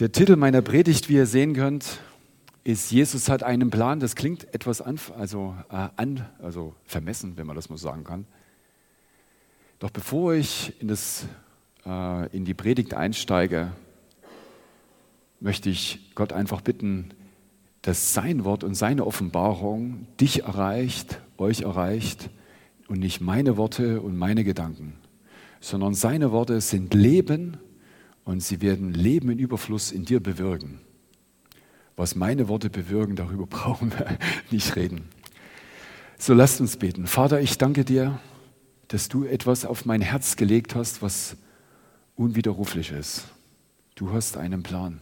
Der 0.00 0.10
Titel 0.10 0.36
meiner 0.36 0.62
Predigt, 0.62 1.10
wie 1.10 1.16
ihr 1.16 1.26
sehen 1.26 1.52
könnt, 1.52 2.00
ist 2.64 2.90
Jesus 2.90 3.28
hat 3.28 3.42
einen 3.42 3.68
Plan. 3.68 4.00
Das 4.00 4.16
klingt 4.16 4.54
etwas 4.54 4.80
an, 4.80 4.98
also, 5.18 5.54
äh, 5.70 5.88
an, 5.94 6.26
also 6.38 6.74
vermessen, 6.86 7.34
wenn 7.36 7.46
man 7.46 7.54
das 7.54 7.68
mal 7.68 7.76
sagen 7.76 8.04
kann. 8.04 8.24
Doch 9.78 9.90
bevor 9.90 10.32
ich 10.32 10.72
in, 10.80 10.88
das, 10.88 11.26
äh, 11.84 12.34
in 12.34 12.46
die 12.46 12.54
Predigt 12.54 12.94
einsteige, 12.94 13.72
möchte 15.38 15.68
ich 15.68 16.14
Gott 16.14 16.32
einfach 16.32 16.62
bitten, 16.62 17.10
dass 17.82 18.14
sein 18.14 18.44
Wort 18.46 18.64
und 18.64 18.74
seine 18.74 19.06
Offenbarung 19.06 20.06
dich 20.18 20.44
erreicht, 20.44 21.20
euch 21.36 21.60
erreicht 21.60 22.30
und 22.88 23.00
nicht 23.00 23.20
meine 23.20 23.58
Worte 23.58 24.00
und 24.00 24.16
meine 24.16 24.44
Gedanken, 24.44 24.94
sondern 25.60 25.92
seine 25.92 26.32
Worte 26.32 26.62
sind 26.62 26.94
Leben 26.94 27.58
und 28.30 28.44
sie 28.44 28.60
werden 28.60 28.94
Leben 28.94 29.28
in 29.30 29.40
Überfluss 29.40 29.90
in 29.90 30.04
dir 30.04 30.20
bewirken. 30.20 30.80
Was 31.96 32.14
meine 32.14 32.46
Worte 32.46 32.70
bewirken, 32.70 33.16
darüber 33.16 33.46
brauchen 33.48 33.92
wir 33.92 34.18
nicht 34.52 34.76
reden. 34.76 35.08
So 36.16 36.32
lasst 36.32 36.60
uns 36.60 36.76
beten. 36.76 37.08
Vater, 37.08 37.40
ich 37.40 37.58
danke 37.58 37.84
dir, 37.84 38.20
dass 38.86 39.08
du 39.08 39.24
etwas 39.24 39.64
auf 39.64 39.84
mein 39.84 40.00
Herz 40.00 40.36
gelegt 40.36 40.76
hast, 40.76 41.02
was 41.02 41.36
unwiderruflich 42.14 42.92
ist. 42.92 43.24
Du 43.96 44.12
hast 44.12 44.36
einen 44.36 44.62
Plan. 44.62 45.00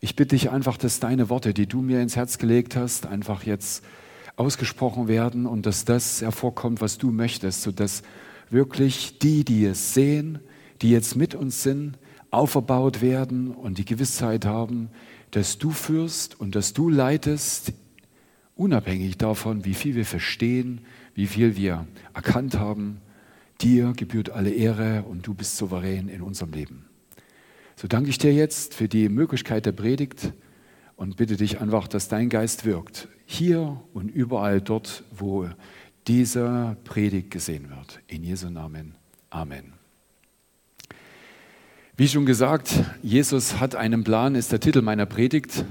Ich 0.00 0.14
bitte 0.14 0.36
dich 0.36 0.50
einfach, 0.50 0.76
dass 0.76 1.00
deine 1.00 1.30
Worte, 1.30 1.54
die 1.54 1.66
du 1.66 1.80
mir 1.80 2.02
ins 2.02 2.16
Herz 2.16 2.36
gelegt 2.36 2.76
hast, 2.76 3.06
einfach 3.06 3.44
jetzt 3.44 3.84
ausgesprochen 4.36 5.08
werden 5.08 5.46
und 5.46 5.64
dass 5.64 5.86
das 5.86 6.20
hervorkommt, 6.20 6.82
was 6.82 6.98
du 6.98 7.10
möchtest, 7.10 7.62
sodass 7.62 8.02
wirklich 8.50 9.18
die, 9.18 9.44
die 9.44 9.64
es 9.64 9.94
sehen, 9.94 10.40
die 10.82 10.90
jetzt 10.90 11.16
mit 11.16 11.34
uns 11.34 11.62
sind, 11.62 11.96
auferbaut 12.32 13.00
werden 13.00 13.52
und 13.52 13.78
die 13.78 13.84
Gewissheit 13.84 14.44
haben, 14.44 14.88
dass 15.30 15.58
du 15.58 15.70
führst 15.70 16.38
und 16.40 16.56
dass 16.56 16.72
du 16.72 16.88
leitest, 16.88 17.72
unabhängig 18.56 19.18
davon, 19.18 19.64
wie 19.64 19.74
viel 19.74 19.94
wir 19.94 20.06
verstehen, 20.06 20.80
wie 21.14 21.26
viel 21.26 21.56
wir 21.56 21.86
erkannt 22.14 22.58
haben. 22.58 23.00
Dir 23.60 23.92
gebührt 23.92 24.30
alle 24.30 24.50
Ehre 24.50 25.04
und 25.04 25.26
du 25.26 25.34
bist 25.34 25.56
souverän 25.56 26.08
in 26.08 26.22
unserem 26.22 26.52
Leben. 26.52 26.86
So 27.76 27.86
danke 27.86 28.10
ich 28.10 28.18
dir 28.18 28.32
jetzt 28.32 28.74
für 28.74 28.88
die 28.88 29.08
Möglichkeit 29.08 29.66
der 29.66 29.72
Predigt 29.72 30.32
und 30.96 31.16
bitte 31.16 31.36
dich 31.36 31.60
einfach, 31.60 31.86
dass 31.86 32.08
dein 32.08 32.28
Geist 32.28 32.64
wirkt, 32.64 33.08
hier 33.26 33.80
und 33.92 34.08
überall 34.08 34.60
dort, 34.60 35.04
wo 35.10 35.48
dieser 36.06 36.76
Predigt 36.84 37.30
gesehen 37.30 37.70
wird. 37.70 38.00
In 38.08 38.24
Jesu 38.24 38.50
Namen. 38.50 38.94
Amen. 39.30 39.81
Wie 41.94 42.08
schon 42.08 42.24
gesagt, 42.24 42.72
Jesus 43.02 43.60
hat 43.60 43.74
einen 43.74 44.02
Plan, 44.02 44.34
ist 44.34 44.50
der 44.50 44.60
Titel 44.60 44.80
meiner 44.80 45.04
Predigt. 45.04 45.66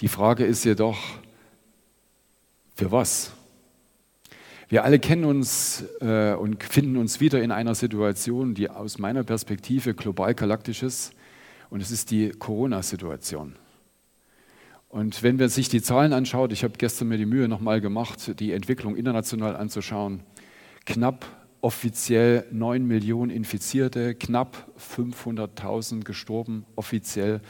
Die 0.00 0.08
Frage 0.08 0.44
ist 0.44 0.64
jedoch, 0.66 0.98
für 2.74 2.92
was? 2.92 3.32
Wir 4.68 4.84
alle 4.84 4.98
kennen 4.98 5.24
uns 5.24 5.82
äh, 6.02 6.34
und 6.34 6.62
finden 6.62 6.98
uns 6.98 7.20
wieder 7.20 7.42
in 7.42 7.50
einer 7.50 7.74
Situation, 7.74 8.52
die 8.52 8.68
aus 8.68 8.98
meiner 8.98 9.24
Perspektive 9.24 9.94
global 9.94 10.34
galaktisch 10.34 10.82
ist. 10.82 11.14
Und 11.70 11.80
es 11.80 11.90
ist 11.90 12.10
die 12.10 12.32
Corona-Situation. 12.32 13.56
Und 14.90 15.22
wenn 15.22 15.36
man 15.36 15.48
sich 15.48 15.70
die 15.70 15.80
Zahlen 15.80 16.12
anschaut, 16.12 16.52
ich 16.52 16.64
habe 16.64 16.74
gestern 16.76 17.08
mir 17.08 17.16
die 17.16 17.24
Mühe 17.24 17.48
nochmal 17.48 17.80
gemacht, 17.80 18.38
die 18.40 18.52
Entwicklung 18.52 18.94
international 18.94 19.56
anzuschauen, 19.56 20.20
knapp 20.84 21.24
offiziell 21.62 22.44
9 22.50 22.84
Millionen 22.84 23.30
Infizierte, 23.30 24.14
knapp 24.14 24.68
500.000 24.78 26.02
gestorben, 26.02 26.66
offiziell. 26.76 27.40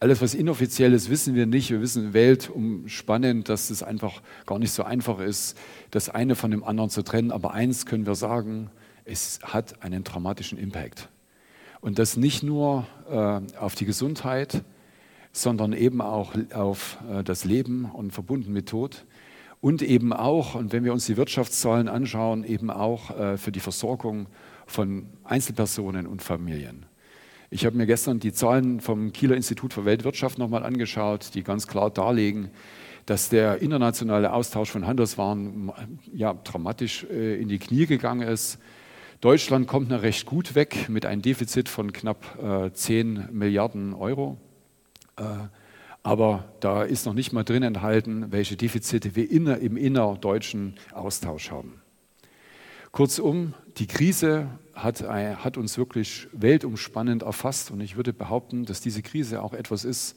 Alles, 0.00 0.22
was 0.22 0.34
inoffiziell 0.34 0.92
ist, 0.92 1.10
wissen 1.10 1.34
wir 1.34 1.46
nicht. 1.46 1.70
Wir 1.70 1.80
wissen 1.80 2.14
weltumspannend, 2.14 3.48
dass 3.48 3.70
es 3.70 3.82
einfach 3.82 4.22
gar 4.46 4.60
nicht 4.60 4.70
so 4.70 4.84
einfach 4.84 5.18
ist, 5.18 5.58
das 5.90 6.08
eine 6.08 6.36
von 6.36 6.52
dem 6.52 6.62
anderen 6.62 6.88
zu 6.88 7.02
trennen. 7.02 7.32
Aber 7.32 7.52
eins 7.52 7.84
können 7.84 8.06
wir 8.06 8.14
sagen, 8.14 8.70
es 9.04 9.40
hat 9.42 9.82
einen 9.82 10.04
dramatischen 10.04 10.56
Impact. 10.56 11.08
Und 11.80 11.98
das 11.98 12.16
nicht 12.16 12.44
nur 12.44 12.86
äh, 13.10 13.40
auf 13.58 13.74
die 13.74 13.86
Gesundheit, 13.86 14.62
sondern 15.32 15.72
eben 15.72 16.00
auch 16.00 16.34
auf 16.54 16.98
äh, 17.10 17.24
das 17.24 17.44
Leben 17.44 17.86
und 17.86 18.12
verbunden 18.12 18.52
mit 18.52 18.68
Tod 18.68 19.04
und 19.60 19.82
eben 19.82 20.12
auch, 20.12 20.54
und 20.54 20.72
wenn 20.72 20.84
wir 20.84 20.92
uns 20.92 21.06
die 21.06 21.16
Wirtschaftszahlen 21.16 21.88
anschauen, 21.88 22.44
eben 22.44 22.70
auch 22.70 23.10
äh, 23.18 23.36
für 23.36 23.52
die 23.52 23.60
Versorgung 23.60 24.26
von 24.66 25.06
Einzelpersonen 25.24 26.06
und 26.06 26.22
Familien. 26.22 26.86
Ich 27.50 27.64
habe 27.64 27.76
mir 27.76 27.86
gestern 27.86 28.20
die 28.20 28.32
Zahlen 28.32 28.80
vom 28.80 29.12
Kieler 29.12 29.34
Institut 29.34 29.72
für 29.72 29.84
Weltwirtschaft 29.84 30.38
nochmal 30.38 30.62
angeschaut, 30.62 31.30
die 31.34 31.42
ganz 31.42 31.66
klar 31.66 31.90
darlegen, 31.90 32.50
dass 33.06 33.30
der 33.30 33.62
internationale 33.62 34.34
Austausch 34.34 34.70
von 34.70 34.86
Handelswaren 34.86 35.72
ja, 36.12 36.34
dramatisch 36.34 37.04
äh, 37.04 37.40
in 37.40 37.48
die 37.48 37.58
Knie 37.58 37.86
gegangen 37.86 38.28
ist. 38.28 38.58
Deutschland 39.22 39.66
kommt 39.66 39.88
noch 39.88 40.02
recht 40.02 40.26
gut 40.26 40.54
weg 40.54 40.88
mit 40.88 41.06
einem 41.06 41.22
Defizit 41.22 41.68
von 41.68 41.92
knapp 41.92 42.38
äh, 42.40 42.70
10 42.70 43.30
Milliarden 43.32 43.94
Euro. 43.94 44.36
Äh, 45.16 45.22
aber 46.02 46.44
da 46.60 46.82
ist 46.82 47.06
noch 47.06 47.14
nicht 47.14 47.32
mal 47.32 47.44
drin 47.44 47.62
enthalten, 47.62 48.30
welche 48.30 48.56
Defizite 48.56 49.14
wir 49.16 49.30
inner, 49.30 49.58
im 49.58 49.76
innerdeutschen 49.76 50.74
Austausch 50.92 51.50
haben. 51.50 51.80
Kurzum, 52.92 53.54
die 53.76 53.86
Krise 53.86 54.48
hat, 54.74 55.02
hat 55.02 55.56
uns 55.56 55.76
wirklich 55.76 56.28
weltumspannend 56.32 57.22
erfasst 57.22 57.70
und 57.70 57.80
ich 57.80 57.96
würde 57.96 58.12
behaupten, 58.12 58.64
dass 58.64 58.80
diese 58.80 59.02
Krise 59.02 59.42
auch 59.42 59.52
etwas 59.52 59.84
ist, 59.84 60.16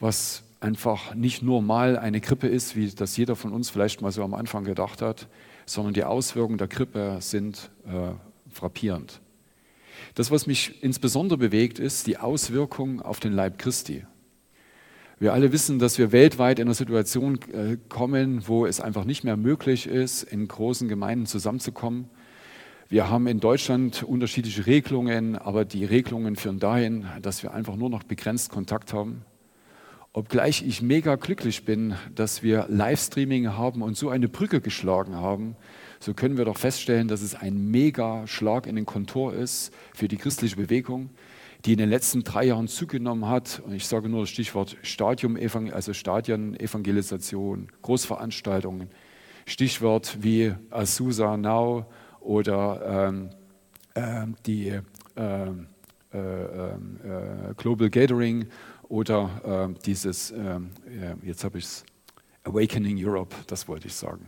was 0.00 0.42
einfach 0.60 1.14
nicht 1.14 1.42
nur 1.42 1.62
mal 1.62 1.98
eine 1.98 2.20
Grippe 2.20 2.48
ist, 2.48 2.76
wie 2.76 2.88
das 2.88 3.16
jeder 3.16 3.36
von 3.36 3.52
uns 3.52 3.70
vielleicht 3.70 4.02
mal 4.02 4.12
so 4.12 4.22
am 4.24 4.34
Anfang 4.34 4.64
gedacht 4.64 5.02
hat, 5.02 5.28
sondern 5.64 5.94
die 5.94 6.04
Auswirkungen 6.04 6.58
der 6.58 6.68
Grippe 6.68 7.18
sind 7.20 7.70
äh, 7.86 8.12
frappierend. 8.52 9.20
Das, 10.14 10.30
was 10.30 10.46
mich 10.46 10.82
insbesondere 10.82 11.38
bewegt, 11.38 11.78
ist 11.78 12.06
die 12.06 12.18
Auswirkung 12.18 13.00
auf 13.00 13.20
den 13.20 13.32
Leib 13.32 13.58
Christi. 13.58 14.04
Wir 15.18 15.32
alle 15.32 15.50
wissen, 15.50 15.78
dass 15.78 15.96
wir 15.96 16.12
weltweit 16.12 16.58
in 16.58 16.68
eine 16.68 16.74
Situation 16.74 17.38
äh, 17.50 17.78
kommen, 17.88 18.46
wo 18.48 18.66
es 18.66 18.82
einfach 18.82 19.04
nicht 19.04 19.24
mehr 19.24 19.38
möglich 19.38 19.86
ist, 19.86 20.22
in 20.24 20.46
großen 20.46 20.88
Gemeinden 20.88 21.24
zusammenzukommen. 21.24 22.10
Wir 22.90 23.08
haben 23.08 23.26
in 23.26 23.40
Deutschland 23.40 24.02
unterschiedliche 24.02 24.66
Regelungen, 24.66 25.36
aber 25.38 25.64
die 25.64 25.86
Regelungen 25.86 26.36
führen 26.36 26.58
dahin, 26.58 27.06
dass 27.22 27.42
wir 27.42 27.54
einfach 27.54 27.76
nur 27.76 27.88
noch 27.88 28.02
begrenzt 28.02 28.50
Kontakt 28.50 28.92
haben. 28.92 29.24
Obgleich 30.12 30.62
ich 30.66 30.82
mega 30.82 31.14
glücklich 31.14 31.64
bin, 31.64 31.94
dass 32.14 32.42
wir 32.42 32.66
Livestreaming 32.68 33.56
haben 33.56 33.80
und 33.80 33.96
so 33.96 34.10
eine 34.10 34.28
Brücke 34.28 34.60
geschlagen 34.60 35.14
haben, 35.14 35.56
so 35.98 36.12
können 36.12 36.36
wir 36.36 36.44
doch 36.44 36.58
feststellen, 36.58 37.08
dass 37.08 37.22
es 37.22 37.34
ein 37.34 37.70
mega 37.70 38.26
Schlag 38.26 38.66
in 38.66 38.76
den 38.76 38.84
Kontor 38.84 39.32
ist 39.32 39.72
für 39.94 40.08
die 40.08 40.18
christliche 40.18 40.56
Bewegung 40.56 41.08
die 41.64 41.72
in 41.72 41.78
den 41.78 41.88
letzten 41.88 42.22
drei 42.22 42.44
Jahren 42.44 42.68
zugenommen 42.68 43.28
hat. 43.28 43.62
Und 43.64 43.72
ich 43.72 43.86
sage 43.86 44.08
nur 44.08 44.20
das 44.20 44.30
Stichwort 44.30 44.76
Stadium, 44.82 45.36
also 45.72 45.92
Stadionevangelisation, 45.92 47.68
Großveranstaltungen. 47.82 48.90
Stichwort 49.46 50.18
wie 50.20 50.54
Azusa 50.70 51.36
Now 51.36 51.86
oder 52.20 53.08
ähm, 53.08 53.30
äh, 53.94 54.26
die 54.44 54.68
äh, 54.68 54.82
äh, 55.16 56.18
ähm, 56.18 57.00
äh, 57.04 57.54
Global 57.56 57.90
Gathering 57.90 58.46
oder 58.88 59.30
ähm, 59.44 59.76
dieses, 59.84 60.30
ähm, 60.30 60.70
jetzt 61.22 61.44
habe 61.44 61.58
ich 61.58 61.64
es, 61.64 61.84
Awakening 62.44 62.96
Europe, 63.04 63.34
das 63.48 63.66
wollte 63.66 63.88
ich 63.88 63.94
sagen. 63.94 64.26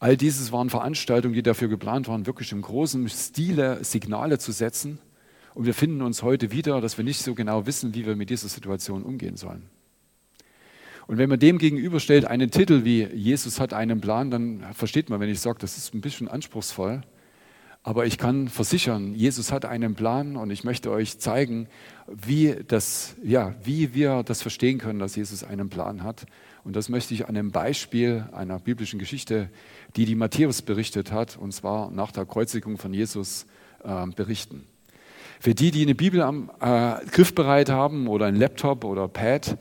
All 0.00 0.16
dieses 0.16 0.52
waren 0.52 0.68
Veranstaltungen, 0.68 1.34
die 1.34 1.42
dafür 1.42 1.68
geplant 1.68 2.08
waren, 2.08 2.26
wirklich 2.26 2.52
im 2.52 2.60
großen 2.60 3.08
Stile 3.08 3.82
Signale 3.84 4.38
zu 4.38 4.52
setzen 4.52 4.98
und 5.54 5.66
wir 5.66 5.74
finden 5.74 6.02
uns 6.02 6.22
heute 6.22 6.50
wieder, 6.50 6.80
dass 6.80 6.96
wir 6.96 7.04
nicht 7.04 7.22
so 7.22 7.34
genau 7.34 7.66
wissen, 7.66 7.94
wie 7.94 8.06
wir 8.06 8.16
mit 8.16 8.30
dieser 8.30 8.48
Situation 8.48 9.02
umgehen 9.02 9.36
sollen. 9.36 9.68
Und 11.06 11.18
wenn 11.18 11.28
man 11.28 11.38
dem 11.38 11.58
gegenüberstellt 11.58 12.24
einen 12.24 12.50
Titel 12.50 12.84
wie 12.84 13.04
Jesus 13.04 13.60
hat 13.60 13.74
einen 13.74 14.00
Plan, 14.00 14.30
dann 14.30 14.64
versteht 14.72 15.10
man, 15.10 15.20
wenn 15.20 15.28
ich 15.28 15.40
sage, 15.40 15.58
das 15.58 15.76
ist 15.76 15.94
ein 15.94 16.00
bisschen 16.00 16.28
anspruchsvoll. 16.28 17.02
Aber 17.84 18.06
ich 18.06 18.16
kann 18.16 18.46
versichern, 18.46 19.12
Jesus 19.16 19.50
hat 19.50 19.64
einen 19.64 19.96
Plan 19.96 20.36
und 20.36 20.52
ich 20.52 20.62
möchte 20.62 20.92
euch 20.92 21.18
zeigen, 21.18 21.66
wie, 22.06 22.54
das, 22.68 23.16
ja, 23.24 23.56
wie 23.64 23.92
wir 23.92 24.22
das 24.22 24.40
verstehen 24.40 24.78
können, 24.78 25.00
dass 25.00 25.16
Jesus 25.16 25.42
einen 25.42 25.68
Plan 25.68 26.04
hat. 26.04 26.26
Und 26.62 26.76
das 26.76 26.88
möchte 26.88 27.12
ich 27.12 27.28
an 27.28 27.36
einem 27.36 27.50
Beispiel 27.50 28.24
einer 28.32 28.60
biblischen 28.60 29.00
Geschichte, 29.00 29.50
die 29.96 30.04
die 30.04 30.14
Matthäus 30.14 30.62
berichtet 30.62 31.10
hat, 31.10 31.36
und 31.36 31.52
zwar 31.52 31.90
nach 31.90 32.12
der 32.12 32.24
Kreuzigung 32.24 32.78
von 32.78 32.94
Jesus, 32.94 33.46
äh, 33.82 34.06
berichten. 34.14 34.68
Für 35.42 35.56
die, 35.56 35.72
die 35.72 35.82
eine 35.82 35.96
Bibel 35.96 36.22
am 36.22 36.52
äh, 36.60 37.04
Griffbereit 37.10 37.68
haben 37.68 38.06
oder 38.06 38.26
ein 38.26 38.36
Laptop 38.36 38.84
oder 38.84 39.08
Pad, 39.08 39.58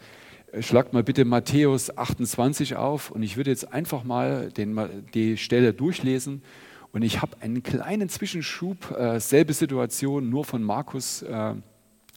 äh, 0.51 0.61
schlagt 0.61 0.93
mal 0.93 1.01
bitte 1.01 1.25
Matthäus 1.25 1.97
28 1.97 2.75
auf 2.75 3.09
und 3.09 3.23
ich 3.23 3.35
würde 3.35 3.49
jetzt 3.49 3.73
einfach 3.73 4.03
mal 4.03 4.51
den, 4.51 4.79
die 5.15 5.37
Stelle 5.37 5.73
durchlesen 5.73 6.43
und 6.91 7.01
ich 7.01 7.23
habe 7.23 7.35
einen 7.41 7.63
kleinen 7.63 8.09
Zwischenschub, 8.09 8.91
äh, 8.91 9.19
selbe 9.19 9.53
Situation, 9.53 10.29
nur 10.29 10.45
von 10.45 10.61
Markus 10.61 11.23
äh, 11.23 11.55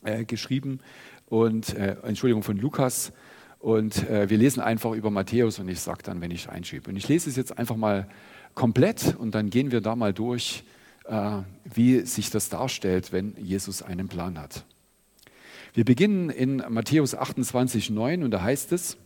äh, 0.05 0.27
geschrieben 0.27 0.81
und 1.31 1.75
äh, 1.75 1.97
Entschuldigung 2.03 2.43
von 2.43 2.59
Lukas. 2.59 3.15
Und 3.61 4.11
äh, 4.11 4.29
wir 4.29 4.37
lesen 4.37 4.61
einfach 4.61 4.93
über 4.93 5.11
Matthäus 5.11 5.59
und 5.59 5.71
ich 5.71 5.81
sage 5.81 6.03
dann, 6.03 6.21
wenn 6.21 6.31
ich 6.31 6.51
einschiebe. 6.51 6.91
Und 6.91 6.97
ich 6.97 7.09
lese 7.09 7.31
es 7.31 7.37
jetzt 7.37 7.57
einfach 7.57 7.77
mal 7.77 8.09
komplett 8.53 9.17
und 9.19 9.35
dann 9.35 9.49
gehen 9.49 9.73
wir 9.73 9.81
da 9.81 9.97
mal 9.97 10.13
durch, 10.13 10.65
wie 11.07 12.01
sich 12.01 12.31
das 12.31 12.49
darstellt, 12.49 13.13
wenn 13.13 13.35
Jesus 13.37 13.83
einen 13.83 14.09
Plan 14.09 14.39
hat. 14.39 14.65
Wir 15.75 15.85
beginnen 15.85 16.31
in 16.31 16.63
Matthäus 16.69 17.15
28, 17.15 17.91
9 17.91 18.23
und 18.23 18.31
da 18.31 18.43
heißt 18.43 18.73
es, 18.73 18.97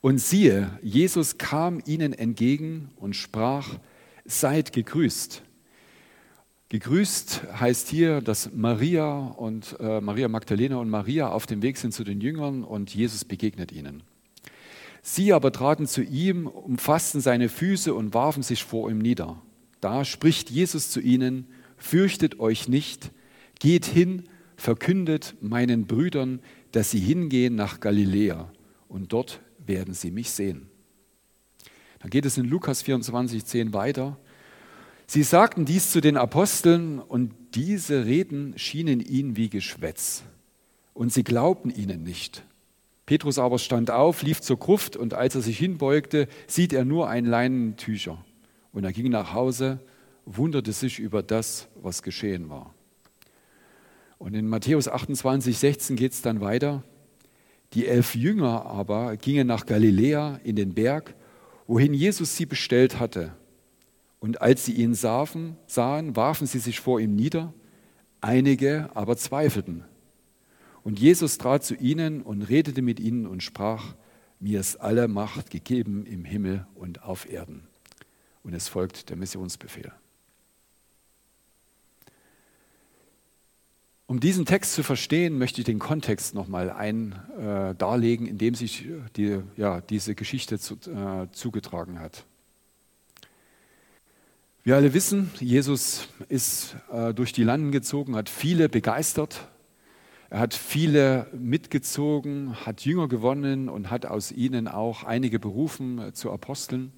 und 0.00 0.18
siehe, 0.18 0.78
Jesus 0.82 1.38
kam 1.38 1.80
ihnen 1.86 2.12
entgegen 2.12 2.90
und 2.96 3.16
sprach, 3.16 3.78
seid 4.24 4.72
gegrüßt. 4.72 5.42
Gegrüßt 6.68 7.42
heißt 7.58 7.88
hier, 7.88 8.20
dass 8.20 8.52
Maria 8.52 9.18
und 9.18 9.76
äh, 9.78 10.00
Maria 10.00 10.28
Magdalena 10.28 10.76
und 10.76 10.90
Maria 10.90 11.28
auf 11.28 11.46
dem 11.46 11.62
Weg 11.62 11.76
sind 11.78 11.92
zu 11.92 12.02
den 12.02 12.20
Jüngern 12.20 12.64
und 12.64 12.94
Jesus 12.94 13.24
begegnet 13.24 13.70
ihnen. 13.70 14.02
Sie 15.00 15.32
aber 15.32 15.52
traten 15.52 15.86
zu 15.86 16.02
ihm, 16.02 16.48
umfassten 16.48 17.20
seine 17.20 17.48
Füße 17.48 17.94
und 17.94 18.14
warfen 18.14 18.42
sich 18.42 18.64
vor 18.64 18.90
ihm 18.90 18.98
nieder. 18.98 19.40
Da 19.80 20.04
spricht 20.04 20.50
Jesus 20.50 20.90
zu 20.90 21.00
ihnen, 21.00 21.46
fürchtet 21.76 22.40
euch 22.40 22.68
nicht, 22.68 23.12
geht 23.58 23.84
hin, 23.84 24.24
verkündet 24.56 25.34
meinen 25.40 25.86
Brüdern, 25.86 26.40
dass 26.72 26.90
sie 26.90 27.00
hingehen 27.00 27.54
nach 27.54 27.80
Galiläa 27.80 28.50
und 28.88 29.12
dort 29.12 29.40
werden 29.66 29.94
sie 29.94 30.10
mich 30.10 30.30
sehen. 30.30 30.68
Dann 32.00 32.10
geht 32.10 32.26
es 32.26 32.38
in 32.38 32.46
Lukas 32.46 32.82
24, 32.82 33.44
10 33.44 33.72
weiter. 33.72 34.18
Sie 35.06 35.22
sagten 35.22 35.64
dies 35.64 35.90
zu 35.90 36.00
den 36.00 36.16
Aposteln 36.16 36.98
und 36.98 37.32
diese 37.54 38.06
Reden 38.06 38.58
schienen 38.58 39.00
ihnen 39.00 39.36
wie 39.36 39.48
Geschwätz 39.48 40.24
und 40.94 41.12
sie 41.12 41.24
glaubten 41.24 41.70
ihnen 41.70 42.02
nicht. 42.02 42.44
Petrus 43.06 43.38
aber 43.38 43.58
stand 43.58 43.90
auf, 43.90 44.22
lief 44.22 44.40
zur 44.40 44.58
Gruft 44.58 44.96
und 44.96 45.14
als 45.14 45.36
er 45.36 45.42
sich 45.42 45.58
hinbeugte, 45.58 46.26
sieht 46.48 46.72
er 46.72 46.84
nur 46.84 47.08
ein 47.08 47.24
Leinentücher. 47.24 48.24
Und 48.76 48.84
er 48.84 48.92
ging 48.92 49.08
nach 49.08 49.32
Hause, 49.32 49.80
wunderte 50.26 50.70
sich 50.70 50.98
über 50.98 51.22
das, 51.22 51.66
was 51.76 52.02
geschehen 52.02 52.50
war. 52.50 52.74
Und 54.18 54.34
in 54.34 54.46
Matthäus 54.46 54.86
28, 54.86 55.56
16 55.56 55.96
geht 55.96 56.12
es 56.12 56.20
dann 56.20 56.42
weiter. 56.42 56.82
Die 57.72 57.86
elf 57.86 58.14
Jünger 58.14 58.66
aber 58.66 59.16
gingen 59.16 59.46
nach 59.46 59.64
Galiläa 59.64 60.40
in 60.44 60.56
den 60.56 60.74
Berg, 60.74 61.14
wohin 61.66 61.94
Jesus 61.94 62.36
sie 62.36 62.44
bestellt 62.44 63.00
hatte. 63.00 63.34
Und 64.20 64.42
als 64.42 64.66
sie 64.66 64.74
ihn 64.74 64.92
sahen, 64.92 65.56
sahen, 65.66 66.14
warfen 66.14 66.46
sie 66.46 66.58
sich 66.58 66.78
vor 66.78 67.00
ihm 67.00 67.16
nieder, 67.16 67.54
einige 68.20 68.90
aber 68.92 69.16
zweifelten. 69.16 69.84
Und 70.82 71.00
Jesus 71.00 71.38
trat 71.38 71.64
zu 71.64 71.76
ihnen 71.76 72.20
und 72.20 72.42
redete 72.42 72.82
mit 72.82 73.00
ihnen 73.00 73.26
und 73.26 73.42
sprach, 73.42 73.94
mir 74.38 74.60
ist 74.60 74.76
alle 74.76 75.08
Macht 75.08 75.48
gegeben 75.48 76.04
im 76.04 76.26
Himmel 76.26 76.66
und 76.74 77.04
auf 77.04 77.26
Erden. 77.32 77.68
Und 78.46 78.54
es 78.54 78.68
folgt 78.68 79.10
der 79.10 79.16
Missionsbefehl. 79.16 79.90
Um 84.06 84.20
diesen 84.20 84.46
Text 84.46 84.74
zu 84.74 84.84
verstehen, 84.84 85.36
möchte 85.36 85.60
ich 85.60 85.64
den 85.64 85.80
Kontext 85.80 86.32
nochmal 86.32 86.70
ein 86.70 87.16
äh, 87.40 87.74
darlegen, 87.74 88.24
in 88.28 88.38
dem 88.38 88.54
sich 88.54 88.86
die, 89.16 89.40
ja, 89.56 89.80
diese 89.80 90.14
Geschichte 90.14 90.60
zu, 90.60 90.74
äh, 90.74 91.26
zugetragen 91.32 91.98
hat. 91.98 92.24
Wir 94.62 94.76
alle 94.76 94.94
wissen, 94.94 95.32
Jesus 95.40 96.08
ist 96.28 96.76
äh, 96.92 97.12
durch 97.14 97.32
die 97.32 97.42
Landen 97.42 97.72
gezogen, 97.72 98.14
hat 98.14 98.28
viele 98.28 98.68
begeistert. 98.68 99.48
Er 100.30 100.38
hat 100.38 100.54
viele 100.54 101.26
mitgezogen, 101.36 102.64
hat 102.64 102.84
Jünger 102.84 103.08
gewonnen 103.08 103.68
und 103.68 103.90
hat 103.90 104.06
aus 104.06 104.30
ihnen 104.30 104.68
auch 104.68 105.02
einige 105.02 105.40
berufen 105.40 105.98
äh, 105.98 106.12
zu 106.12 106.30
Aposteln. 106.30 106.92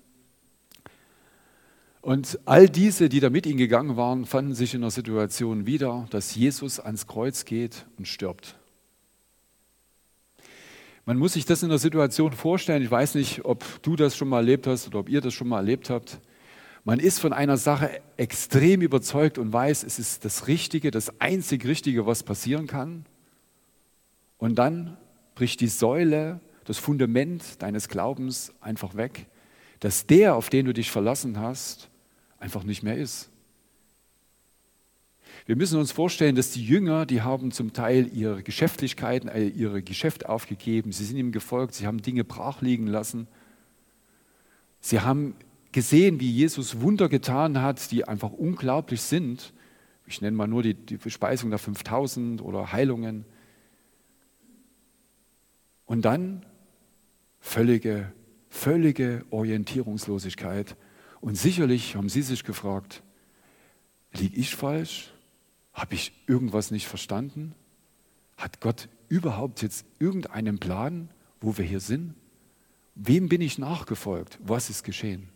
Und 2.08 2.38
all 2.46 2.70
diese, 2.70 3.10
die 3.10 3.20
da 3.20 3.28
mit 3.28 3.44
ihm 3.44 3.58
gegangen 3.58 3.98
waren, 3.98 4.24
fanden 4.24 4.54
sich 4.54 4.72
in 4.72 4.80
der 4.80 4.90
Situation 4.90 5.66
wieder, 5.66 6.06
dass 6.08 6.34
Jesus 6.34 6.80
ans 6.80 7.06
Kreuz 7.06 7.44
geht 7.44 7.84
und 7.98 8.08
stirbt. 8.08 8.56
Man 11.04 11.18
muss 11.18 11.34
sich 11.34 11.44
das 11.44 11.62
in 11.62 11.68
der 11.68 11.76
Situation 11.76 12.32
vorstellen. 12.32 12.82
Ich 12.82 12.90
weiß 12.90 13.14
nicht, 13.14 13.44
ob 13.44 13.62
du 13.82 13.94
das 13.94 14.16
schon 14.16 14.30
mal 14.30 14.38
erlebt 14.38 14.66
hast 14.66 14.86
oder 14.86 15.00
ob 15.00 15.10
ihr 15.10 15.20
das 15.20 15.34
schon 15.34 15.48
mal 15.48 15.58
erlebt 15.58 15.90
habt. 15.90 16.18
Man 16.82 16.98
ist 16.98 17.20
von 17.20 17.34
einer 17.34 17.58
Sache 17.58 18.00
extrem 18.16 18.80
überzeugt 18.80 19.36
und 19.36 19.52
weiß, 19.52 19.84
es 19.84 19.98
ist 19.98 20.24
das 20.24 20.46
Richtige, 20.46 20.90
das 20.90 21.20
einzig 21.20 21.66
Richtige, 21.66 22.06
was 22.06 22.22
passieren 22.22 22.66
kann. 22.66 23.04
Und 24.38 24.54
dann 24.54 24.96
bricht 25.34 25.60
die 25.60 25.68
Säule, 25.68 26.40
das 26.64 26.78
Fundament 26.78 27.60
deines 27.60 27.90
Glaubens 27.90 28.54
einfach 28.62 28.94
weg, 28.96 29.26
dass 29.80 30.06
der, 30.06 30.36
auf 30.36 30.48
den 30.48 30.64
du 30.64 30.72
dich 30.72 30.90
verlassen 30.90 31.38
hast, 31.38 31.90
einfach 32.38 32.64
nicht 32.64 32.82
mehr 32.82 32.96
ist. 32.96 33.30
Wir 35.46 35.56
müssen 35.56 35.78
uns 35.78 35.92
vorstellen, 35.92 36.36
dass 36.36 36.50
die 36.50 36.64
Jünger, 36.64 37.06
die 37.06 37.22
haben 37.22 37.52
zum 37.52 37.72
Teil 37.72 38.10
ihre 38.12 38.42
Geschäftlichkeiten, 38.42 39.28
äh, 39.28 39.46
ihre 39.46 39.82
Geschäft 39.82 40.26
aufgegeben, 40.26 40.92
sie 40.92 41.04
sind 41.04 41.16
ihm 41.16 41.32
gefolgt, 41.32 41.74
sie 41.74 41.86
haben 41.86 42.02
Dinge 42.02 42.24
brach 42.24 42.60
liegen 42.60 42.86
lassen. 42.86 43.28
Sie 44.80 45.00
haben 45.00 45.34
gesehen, 45.72 46.20
wie 46.20 46.30
Jesus 46.30 46.80
Wunder 46.80 47.08
getan 47.08 47.60
hat, 47.60 47.90
die 47.90 48.06
einfach 48.06 48.30
unglaublich 48.30 49.00
sind. 49.00 49.52
Ich 50.06 50.20
nenne 50.20 50.36
mal 50.36 50.46
nur 50.46 50.62
die, 50.62 50.74
die 50.74 50.96
Bespeisung 50.96 51.50
der 51.50 51.58
5000 51.58 52.42
oder 52.42 52.72
Heilungen. 52.72 53.24
Und 55.86 56.04
dann 56.04 56.44
völlige, 57.40 58.12
völlige 58.48 59.24
Orientierungslosigkeit. 59.30 60.76
Und 61.20 61.36
sicherlich 61.36 61.96
haben 61.96 62.08
Sie 62.08 62.22
sich 62.22 62.44
gefragt, 62.44 63.02
liege 64.12 64.36
ich 64.36 64.54
falsch? 64.54 65.12
Habe 65.72 65.94
ich 65.94 66.12
irgendwas 66.26 66.70
nicht 66.70 66.86
verstanden? 66.86 67.54
Hat 68.36 68.60
Gott 68.60 68.88
überhaupt 69.08 69.62
jetzt 69.62 69.84
irgendeinen 69.98 70.58
Plan, 70.58 71.08
wo 71.40 71.56
wir 71.56 71.64
hier 71.64 71.80
sind? 71.80 72.14
Wem 72.94 73.28
bin 73.28 73.40
ich 73.40 73.58
nachgefolgt? 73.58 74.38
Was 74.42 74.70
ist 74.70 74.84
geschehen? 74.84 75.28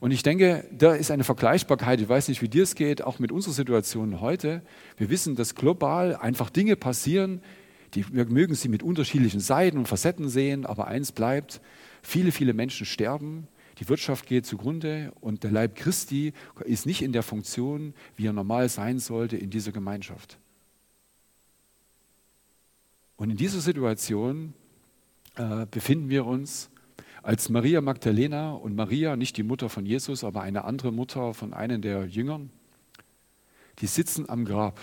Und 0.00 0.10
ich 0.10 0.22
denke, 0.22 0.68
da 0.72 0.94
ist 0.94 1.10
eine 1.10 1.24
Vergleichbarkeit, 1.24 2.00
ich 2.00 2.08
weiß 2.08 2.28
nicht, 2.28 2.42
wie 2.42 2.48
dir 2.48 2.64
es 2.64 2.74
geht, 2.74 3.02
auch 3.02 3.18
mit 3.18 3.32
unserer 3.32 3.54
Situation 3.54 4.20
heute. 4.20 4.62
Wir 4.96 5.08
wissen, 5.08 5.36
dass 5.36 5.54
global 5.54 6.16
einfach 6.16 6.50
Dinge 6.50 6.76
passieren, 6.76 7.40
die, 7.94 8.04
wir 8.12 8.26
mögen 8.26 8.54
sie 8.54 8.68
mit 8.68 8.82
unterschiedlichen 8.82 9.40
Seiten 9.40 9.78
und 9.78 9.88
Facetten 9.88 10.28
sehen, 10.28 10.66
aber 10.66 10.88
eins 10.88 11.12
bleibt, 11.12 11.60
viele, 12.02 12.32
viele 12.32 12.52
Menschen 12.52 12.86
sterben, 12.86 13.46
die 13.78 13.88
Wirtschaft 13.88 14.26
geht 14.26 14.46
zugrunde 14.46 15.12
und 15.20 15.42
der 15.42 15.50
Leib 15.50 15.74
Christi 15.74 16.32
ist 16.64 16.86
nicht 16.86 17.02
in 17.02 17.12
der 17.12 17.22
Funktion, 17.22 17.94
wie 18.16 18.26
er 18.26 18.32
normal 18.32 18.68
sein 18.68 18.98
sollte 18.98 19.36
in 19.36 19.50
dieser 19.50 19.72
Gemeinschaft. 19.72 20.38
Und 23.16 23.30
in 23.30 23.36
dieser 23.36 23.60
Situation 23.60 24.54
äh, 25.36 25.66
befinden 25.66 26.08
wir 26.08 26.26
uns 26.26 26.70
als 27.22 27.48
Maria 27.48 27.80
Magdalena 27.80 28.52
und 28.52 28.76
Maria, 28.76 29.16
nicht 29.16 29.36
die 29.36 29.42
Mutter 29.42 29.68
von 29.68 29.86
Jesus, 29.86 30.24
aber 30.24 30.42
eine 30.42 30.64
andere 30.64 30.92
Mutter 30.92 31.32
von 31.32 31.54
einem 31.54 31.80
der 31.80 32.06
Jüngern, 32.06 32.50
die 33.78 33.86
sitzen 33.86 34.28
am 34.28 34.44
Grab. 34.44 34.78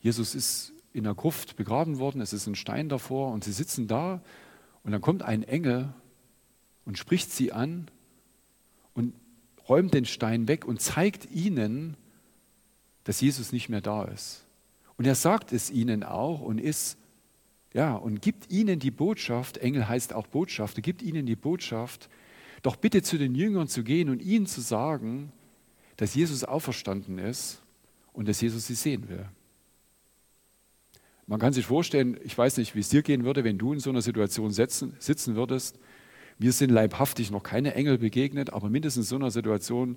Jesus 0.00 0.34
ist 0.34 0.72
in 0.92 1.04
der 1.04 1.14
Gruft 1.14 1.56
begraben 1.56 1.98
worden, 1.98 2.20
es 2.20 2.32
ist 2.32 2.46
ein 2.46 2.54
Stein 2.54 2.88
davor 2.88 3.32
und 3.32 3.42
sie 3.42 3.52
sitzen 3.52 3.88
da 3.88 4.22
und 4.82 4.92
dann 4.92 5.00
kommt 5.00 5.22
ein 5.22 5.42
Engel 5.42 5.94
und 6.84 6.98
spricht 6.98 7.32
sie 7.32 7.52
an 7.52 7.88
und 8.94 9.14
räumt 9.68 9.94
den 9.94 10.04
Stein 10.04 10.48
weg 10.48 10.64
und 10.64 10.80
zeigt 10.80 11.30
ihnen, 11.30 11.96
dass 13.04 13.20
Jesus 13.20 13.52
nicht 13.52 13.68
mehr 13.68 13.80
da 13.80 14.04
ist. 14.04 14.44
Und 14.96 15.06
er 15.06 15.14
sagt 15.14 15.52
es 15.52 15.70
ihnen 15.70 16.02
auch 16.02 16.40
und 16.40 16.60
ist 16.60 16.98
ja, 17.74 17.96
und 17.96 18.22
gibt 18.22 18.52
ihnen 18.52 18.78
die 18.78 18.92
Botschaft, 18.92 19.56
Engel 19.58 19.88
heißt 19.88 20.12
auch 20.12 20.28
Botschafter, 20.28 20.80
gibt 20.80 21.02
ihnen 21.02 21.26
die 21.26 21.34
Botschaft, 21.34 22.08
doch 22.62 22.76
bitte 22.76 23.02
zu 23.02 23.18
den 23.18 23.34
Jüngern 23.34 23.66
zu 23.66 23.82
gehen 23.82 24.08
und 24.08 24.22
ihnen 24.22 24.46
zu 24.46 24.60
sagen, 24.60 25.32
dass 25.96 26.14
Jesus 26.14 26.44
auferstanden 26.44 27.18
ist 27.18 27.60
und 28.12 28.28
dass 28.28 28.40
Jesus 28.40 28.68
sie 28.68 28.74
sehen 28.74 29.08
will. 29.08 29.26
Man 31.26 31.40
kann 31.40 31.52
sich 31.52 31.66
vorstellen, 31.66 32.16
ich 32.22 32.36
weiß 32.36 32.58
nicht, 32.58 32.76
wie 32.76 32.80
es 32.80 32.90
dir 32.90 33.02
gehen 33.02 33.24
würde, 33.24 33.42
wenn 33.42 33.58
du 33.58 33.72
in 33.72 33.80
so 33.80 33.90
einer 33.90 34.02
Situation 34.02 34.52
sitzen, 34.52 34.94
sitzen 35.00 35.34
würdest. 35.34 35.78
Wir 36.38 36.52
sind 36.52 36.70
leibhaftig 36.70 37.30
noch 37.30 37.42
keine 37.42 37.74
Engel 37.74 37.98
begegnet, 37.98 38.52
aber 38.52 38.68
mindestens 38.68 39.06
in 39.06 39.08
so 39.10 39.16
einer 39.16 39.30
Situation 39.30 39.96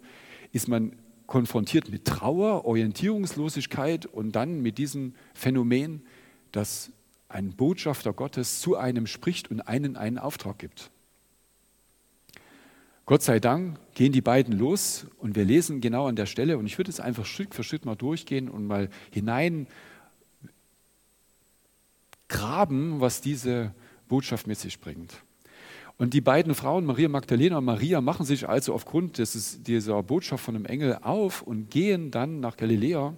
ist 0.51 0.67
man 0.67 0.93
konfrontiert 1.25 1.89
mit 1.89 2.05
Trauer, 2.05 2.65
Orientierungslosigkeit 2.65 4.05
und 4.05 4.31
dann 4.31 4.61
mit 4.61 4.77
diesem 4.77 5.13
Phänomen, 5.33 6.01
dass 6.51 6.91
ein 7.29 7.51
Botschafter 7.51 8.13
Gottes 8.13 8.61
zu 8.61 8.77
einem 8.77 9.07
spricht 9.07 9.51
und 9.51 9.61
einen 9.61 9.97
einen 9.97 10.17
Auftrag 10.17 10.57
gibt. 10.57 10.89
Gott 13.05 13.21
sei 13.23 13.39
Dank 13.39 13.79
gehen 13.93 14.11
die 14.11 14.21
beiden 14.21 14.57
los 14.57 15.07
und 15.17 15.35
wir 15.35 15.45
lesen 15.45 15.81
genau 15.81 16.07
an 16.07 16.15
der 16.15 16.25
Stelle 16.25 16.57
und 16.57 16.65
ich 16.65 16.77
würde 16.77 16.91
es 16.91 16.99
einfach 16.99 17.25
Schritt 17.25 17.55
für 17.55 17.63
Schritt 17.63 17.85
mal 17.85 17.95
durchgehen 17.95 18.49
und 18.49 18.67
mal 18.67 18.89
hinein 19.11 19.67
graben, 22.27 22.99
was 22.99 23.21
diese 23.21 23.73
Botschaft 24.07 24.47
mit 24.47 24.59
sich 24.59 24.79
bringt. 24.79 25.23
Und 25.97 26.13
die 26.13 26.21
beiden 26.21 26.53
Frauen, 26.53 26.85
Maria 26.85 27.09
Magdalena 27.09 27.57
und 27.57 27.65
Maria, 27.65 28.01
machen 28.01 28.25
sich 28.25 28.47
also 28.47 28.73
aufgrund 28.73 29.17
des, 29.17 29.63
dieser 29.63 30.03
Botschaft 30.03 30.43
von 30.43 30.53
dem 30.53 30.65
Engel 30.65 30.99
auf 31.01 31.41
und 31.41 31.71
gehen 31.71 32.11
dann 32.11 32.39
nach 32.39 32.55
Galiläa. 32.55 33.15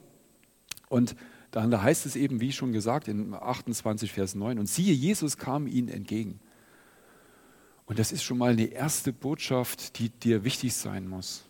Und 0.87 1.15
dann 1.51 1.71
da 1.71 1.81
heißt 1.81 2.05
es 2.05 2.15
eben, 2.15 2.39
wie 2.39 2.53
schon 2.53 2.71
gesagt, 2.71 3.07
in 3.07 3.33
28, 3.33 4.11
Vers 4.11 4.35
9, 4.35 4.59
und 4.59 4.67
siehe, 4.67 4.93
Jesus 4.93 5.37
kam 5.37 5.67
ihnen 5.67 5.89
entgegen. 5.89 6.39
Und 7.85 7.99
das 7.99 8.11
ist 8.11 8.23
schon 8.23 8.37
mal 8.37 8.53
eine 8.53 8.65
erste 8.65 9.11
Botschaft, 9.11 9.99
die 9.99 10.09
dir 10.09 10.43
wichtig 10.43 10.73
sein 10.73 11.07
muss. 11.07 11.43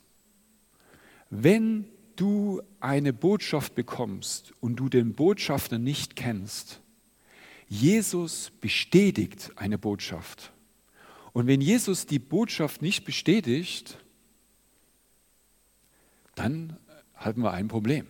Wenn 1.29 1.86
du 2.15 2.62
eine 2.79 3.13
Botschaft 3.13 3.75
bekommst 3.75 4.53
und 4.62 4.77
du 4.77 4.89
den 4.89 5.13
Botschafter 5.13 5.77
nicht 5.77 6.15
kennst, 6.15 6.81
Jesus 7.67 8.51
bestätigt 8.62 9.51
eine 9.57 9.77
Botschaft. 9.77 10.53
Und 11.33 11.48
wenn 11.48 11.62
Jesus 11.62 12.05
die 12.05 12.19
Botschaft 12.19 12.81
nicht 12.81 13.05
bestätigt, 13.05 13.98
dann 16.36 16.77
haben 17.13 17.43
wir 17.43 17.51
ein 17.51 17.67
Problem. 17.67 18.07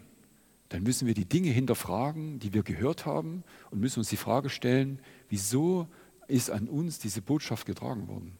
Dann 0.69 0.83
müssen 0.83 1.07
wir 1.07 1.15
die 1.15 1.25
Dinge 1.25 1.49
hinterfragen, 1.49 2.39
die 2.39 2.53
wir 2.53 2.63
gehört 2.63 3.05
haben 3.05 3.43
und 3.71 3.79
müssen 3.79 3.99
uns 3.99 4.09
die 4.09 4.17
Frage 4.17 4.49
stellen, 4.49 4.99
wieso 5.27 5.87
ist 6.27 6.51
an 6.51 6.67
uns 6.67 6.99
diese 6.99 7.21
Botschaft 7.21 7.65
getragen 7.65 8.07
worden? 8.07 8.37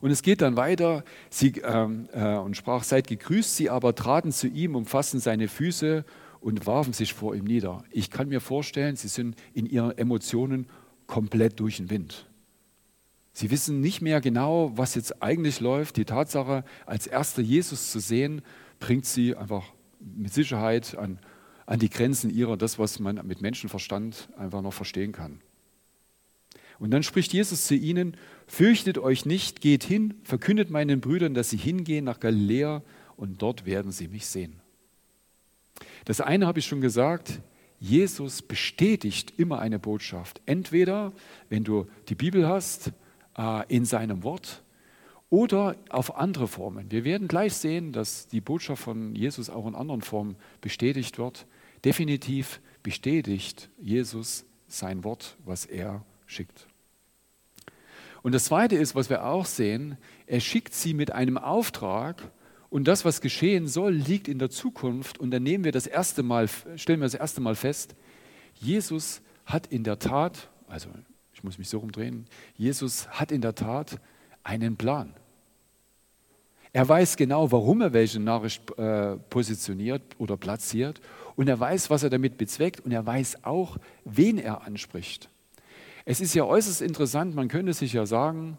Und 0.00 0.10
es 0.10 0.22
geht 0.22 0.40
dann 0.40 0.56
weiter, 0.56 1.04
sie 1.30 1.52
ähm, 1.64 2.08
äh, 2.12 2.36
und 2.36 2.56
sprach, 2.56 2.82
seid 2.82 3.06
gegrüßt, 3.06 3.56
sie 3.56 3.70
aber 3.70 3.94
traten 3.94 4.32
zu 4.32 4.48
ihm, 4.48 4.74
umfassten 4.74 5.20
seine 5.20 5.46
Füße 5.46 6.04
und 6.40 6.66
warfen 6.66 6.92
sich 6.92 7.14
vor 7.14 7.36
ihm 7.36 7.44
nieder. 7.44 7.84
Ich 7.90 8.10
kann 8.10 8.28
mir 8.28 8.40
vorstellen, 8.40 8.96
sie 8.96 9.08
sind 9.08 9.36
in 9.54 9.66
ihren 9.66 9.96
Emotionen 9.96 10.66
komplett 11.06 11.60
durch 11.60 11.76
den 11.76 11.90
Wind. 11.90 12.26
Sie 13.32 13.50
wissen 13.50 13.80
nicht 13.80 14.02
mehr 14.02 14.20
genau, 14.20 14.72
was 14.76 14.94
jetzt 14.94 15.22
eigentlich 15.22 15.60
läuft. 15.60 15.96
Die 15.96 16.04
Tatsache, 16.04 16.64
als 16.84 17.06
erster 17.06 17.42
Jesus 17.42 17.90
zu 17.90 17.98
sehen, 17.98 18.42
bringt 18.78 19.06
sie 19.06 19.34
einfach 19.34 19.64
mit 20.00 20.32
Sicherheit 20.32 20.96
an, 20.96 21.18
an 21.66 21.78
die 21.78 21.88
Grenzen 21.88 22.30
ihrer, 22.30 22.56
das, 22.56 22.78
was 22.78 22.98
man 22.98 23.26
mit 23.26 23.40
Menschenverstand 23.40 24.28
einfach 24.36 24.60
noch 24.60 24.74
verstehen 24.74 25.12
kann. 25.12 25.40
Und 26.78 26.90
dann 26.90 27.04
spricht 27.04 27.32
Jesus 27.32 27.66
zu 27.66 27.74
ihnen, 27.74 28.16
fürchtet 28.46 28.98
euch 28.98 29.24
nicht, 29.24 29.60
geht 29.60 29.84
hin, 29.84 30.14
verkündet 30.24 30.68
meinen 30.70 31.00
Brüdern, 31.00 31.32
dass 31.32 31.48
sie 31.48 31.56
hingehen 31.56 32.04
nach 32.04 32.20
Galiläa 32.20 32.82
und 33.16 33.40
dort 33.40 33.66
werden 33.66 33.92
sie 33.92 34.08
mich 34.08 34.26
sehen. 34.26 34.60
Das 36.04 36.20
eine 36.20 36.46
habe 36.46 36.58
ich 36.58 36.66
schon 36.66 36.80
gesagt, 36.80 37.40
Jesus 37.78 38.42
bestätigt 38.42 39.34
immer 39.38 39.60
eine 39.60 39.78
Botschaft. 39.78 40.40
Entweder, 40.46 41.12
wenn 41.48 41.64
du 41.64 41.86
die 42.08 42.14
Bibel 42.14 42.48
hast, 42.48 42.92
in 43.68 43.84
seinem 43.84 44.22
Wort 44.22 44.62
oder 45.32 45.76
auf 45.88 46.16
andere 46.16 46.46
Formen. 46.46 46.90
Wir 46.90 47.04
werden 47.04 47.26
gleich 47.26 47.54
sehen, 47.54 47.92
dass 47.92 48.28
die 48.28 48.42
Botschaft 48.42 48.82
von 48.82 49.14
Jesus 49.14 49.48
auch 49.48 49.66
in 49.66 49.74
anderen 49.74 50.02
Formen 50.02 50.36
bestätigt 50.60 51.18
wird. 51.18 51.46
Definitiv 51.84 52.60
bestätigt 52.82 53.70
Jesus 53.80 54.44
sein 54.68 55.04
Wort, 55.04 55.38
was 55.44 55.64
er 55.64 56.04
schickt. 56.26 56.66
Und 58.22 58.32
das 58.32 58.44
Zweite 58.44 58.76
ist, 58.76 58.94
was 58.94 59.10
wir 59.10 59.24
auch 59.24 59.46
sehen, 59.46 59.96
er 60.26 60.40
schickt 60.40 60.74
sie 60.74 60.94
mit 60.94 61.12
einem 61.12 61.38
Auftrag 61.38 62.30
und 62.70 62.86
das, 62.86 63.04
was 63.04 63.20
geschehen 63.20 63.66
soll, 63.66 63.92
liegt 63.92 64.28
in 64.28 64.38
der 64.38 64.50
Zukunft. 64.50 65.18
Und 65.18 65.30
dann 65.30 65.42
nehmen 65.42 65.64
wir 65.64 65.72
das 65.72 65.86
erste 65.86 66.22
Mal, 66.22 66.48
stellen 66.76 67.00
wir 67.00 67.06
das 67.06 67.14
erste 67.14 67.40
Mal 67.40 67.54
fest, 67.54 67.94
Jesus 68.54 69.22
hat 69.44 69.66
in 69.66 69.82
der 69.82 69.98
Tat, 69.98 70.50
also 70.68 70.88
ich 71.42 71.44
muss 71.44 71.58
mich 71.58 71.68
so 71.68 71.78
rumdrehen, 71.78 72.26
Jesus 72.56 73.08
hat 73.08 73.32
in 73.32 73.40
der 73.40 73.56
Tat 73.56 73.98
einen 74.44 74.76
Plan. 74.76 75.12
Er 76.72 76.88
weiß 76.88 77.16
genau, 77.16 77.50
warum 77.50 77.80
er 77.80 77.92
welche 77.92 78.20
Nachricht 78.20 78.78
äh, 78.78 79.16
positioniert 79.16 80.02
oder 80.18 80.36
platziert 80.36 81.00
und 81.34 81.48
er 81.48 81.58
weiß, 81.58 81.90
was 81.90 82.04
er 82.04 82.10
damit 82.10 82.38
bezweckt 82.38 82.78
und 82.78 82.92
er 82.92 83.04
weiß 83.04 83.42
auch, 83.42 83.76
wen 84.04 84.38
er 84.38 84.62
anspricht. 84.62 85.30
Es 86.04 86.20
ist 86.20 86.32
ja 86.34 86.44
äußerst 86.44 86.80
interessant, 86.80 87.34
man 87.34 87.48
könnte 87.48 87.72
sich 87.72 87.92
ja 87.92 88.06
sagen, 88.06 88.56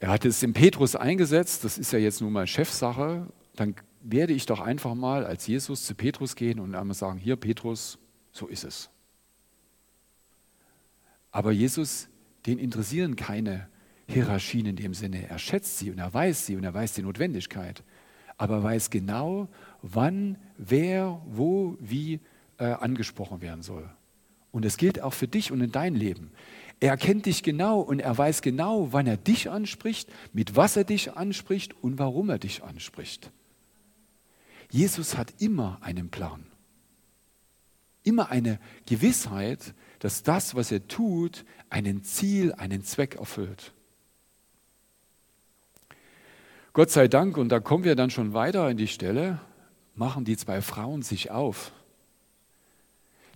er 0.00 0.10
hat 0.10 0.26
es 0.26 0.42
im 0.42 0.52
Petrus 0.52 0.96
eingesetzt, 0.96 1.64
das 1.64 1.78
ist 1.78 1.94
ja 1.94 1.98
jetzt 1.98 2.20
nun 2.20 2.34
mal 2.34 2.46
Chefsache, 2.46 3.26
dann 3.56 3.74
werde 4.02 4.34
ich 4.34 4.44
doch 4.44 4.60
einfach 4.60 4.94
mal 4.94 5.24
als 5.24 5.46
Jesus 5.46 5.86
zu 5.86 5.94
Petrus 5.94 6.36
gehen 6.36 6.60
und 6.60 6.74
einmal 6.74 6.94
sagen, 6.94 7.18
hier 7.18 7.36
Petrus, 7.36 7.98
so 8.32 8.48
ist 8.48 8.64
es. 8.64 8.90
Aber 11.34 11.50
Jesus, 11.50 12.06
den 12.46 12.60
interessieren 12.60 13.16
keine 13.16 13.66
Hierarchien 14.08 14.66
in 14.66 14.76
dem 14.76 14.94
Sinne. 14.94 15.28
Er 15.28 15.40
schätzt 15.40 15.78
sie 15.78 15.90
und 15.90 15.98
er 15.98 16.14
weiß 16.14 16.46
sie 16.46 16.54
und 16.54 16.62
er 16.62 16.72
weiß 16.72 16.94
die 16.94 17.02
Notwendigkeit. 17.02 17.82
Aber 18.36 18.58
er 18.58 18.62
weiß 18.62 18.88
genau, 18.90 19.48
wann, 19.82 20.38
wer, 20.56 21.20
wo, 21.26 21.76
wie 21.80 22.20
äh, 22.58 22.66
angesprochen 22.66 23.40
werden 23.40 23.62
soll. 23.62 23.90
Und 24.52 24.64
es 24.64 24.76
gilt 24.76 25.02
auch 25.02 25.12
für 25.12 25.26
dich 25.26 25.50
und 25.50 25.60
in 25.60 25.72
dein 25.72 25.96
Leben. 25.96 26.30
Er 26.78 26.96
kennt 26.96 27.26
dich 27.26 27.42
genau 27.42 27.80
und 27.80 27.98
er 27.98 28.16
weiß 28.16 28.40
genau, 28.40 28.92
wann 28.92 29.08
er 29.08 29.16
dich 29.16 29.50
anspricht, 29.50 30.08
mit 30.32 30.54
was 30.54 30.76
er 30.76 30.84
dich 30.84 31.16
anspricht 31.16 31.74
und 31.82 31.98
warum 31.98 32.30
er 32.30 32.38
dich 32.38 32.62
anspricht. 32.62 33.32
Jesus 34.70 35.16
hat 35.16 35.34
immer 35.40 35.78
einen 35.82 36.10
Plan. 36.10 36.46
Immer 38.04 38.30
eine 38.30 38.60
Gewissheit, 38.86 39.74
dass 40.04 40.22
das, 40.22 40.54
was 40.54 40.70
er 40.70 40.86
tut, 40.86 41.46
einen 41.70 42.04
Ziel, 42.04 42.52
einen 42.52 42.84
Zweck 42.84 43.14
erfüllt. 43.14 43.72
Gott 46.74 46.90
sei 46.90 47.08
Dank, 47.08 47.38
und 47.38 47.48
da 47.48 47.58
kommen 47.58 47.84
wir 47.84 47.96
dann 47.96 48.10
schon 48.10 48.34
weiter 48.34 48.68
in 48.68 48.76
die 48.76 48.86
Stelle, 48.86 49.40
machen 49.94 50.26
die 50.26 50.36
zwei 50.36 50.60
Frauen 50.60 51.00
sich 51.00 51.30
auf. 51.30 51.72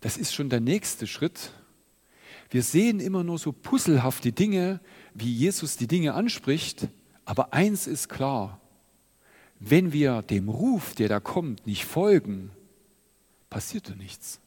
Das 0.03 0.19
ist 0.19 0.35
schon 0.35 0.51
der 0.51 0.61
nächste 0.61 1.07
Schritt. 1.07 1.53
Wir 2.51 2.63
sehen 2.63 3.01
immer 3.01 3.25
nur 3.25 3.39
so 3.39 3.53
puzzelhafte 3.53 4.33
Dinge, 4.33 4.81
wie 5.15 5.33
Jesus 5.33 5.79
die 5.79 5.89
Dinge 5.89 6.13
anspricht, 6.13 6.89
aber 7.25 7.55
eins 7.55 7.87
ist 7.87 8.11
klar, 8.11 8.61
wenn 9.59 9.95
wir 9.95 10.21
dem 10.21 10.51
Ruf, 10.51 10.95
der 10.95 11.09
da 11.09 11.19
kommt, 11.19 11.67
nicht 11.67 11.87
folgen, 11.87 12.51
passiert 13.49 13.97
nichts. 13.97 14.43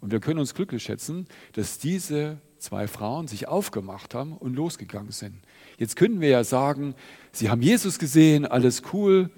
Und 0.00 0.12
wir 0.12 0.20
können 0.20 0.38
uns 0.38 0.54
glücklich 0.54 0.82
schätzen, 0.82 1.26
dass 1.52 1.78
diese 1.78 2.38
zwei 2.58 2.88
Frauen 2.88 3.26
sich 3.26 3.48
aufgemacht 3.48 4.14
haben 4.14 4.36
und 4.36 4.54
losgegangen 4.54 5.12
sind. 5.12 5.34
Jetzt 5.78 5.96
können 5.96 6.20
wir 6.20 6.28
ja 6.28 6.44
sagen, 6.44 6.94
sie 7.32 7.50
haben 7.50 7.62
Jesus 7.62 7.98
gesehen, 7.98 8.46
alles 8.46 8.82
cool 8.92 9.30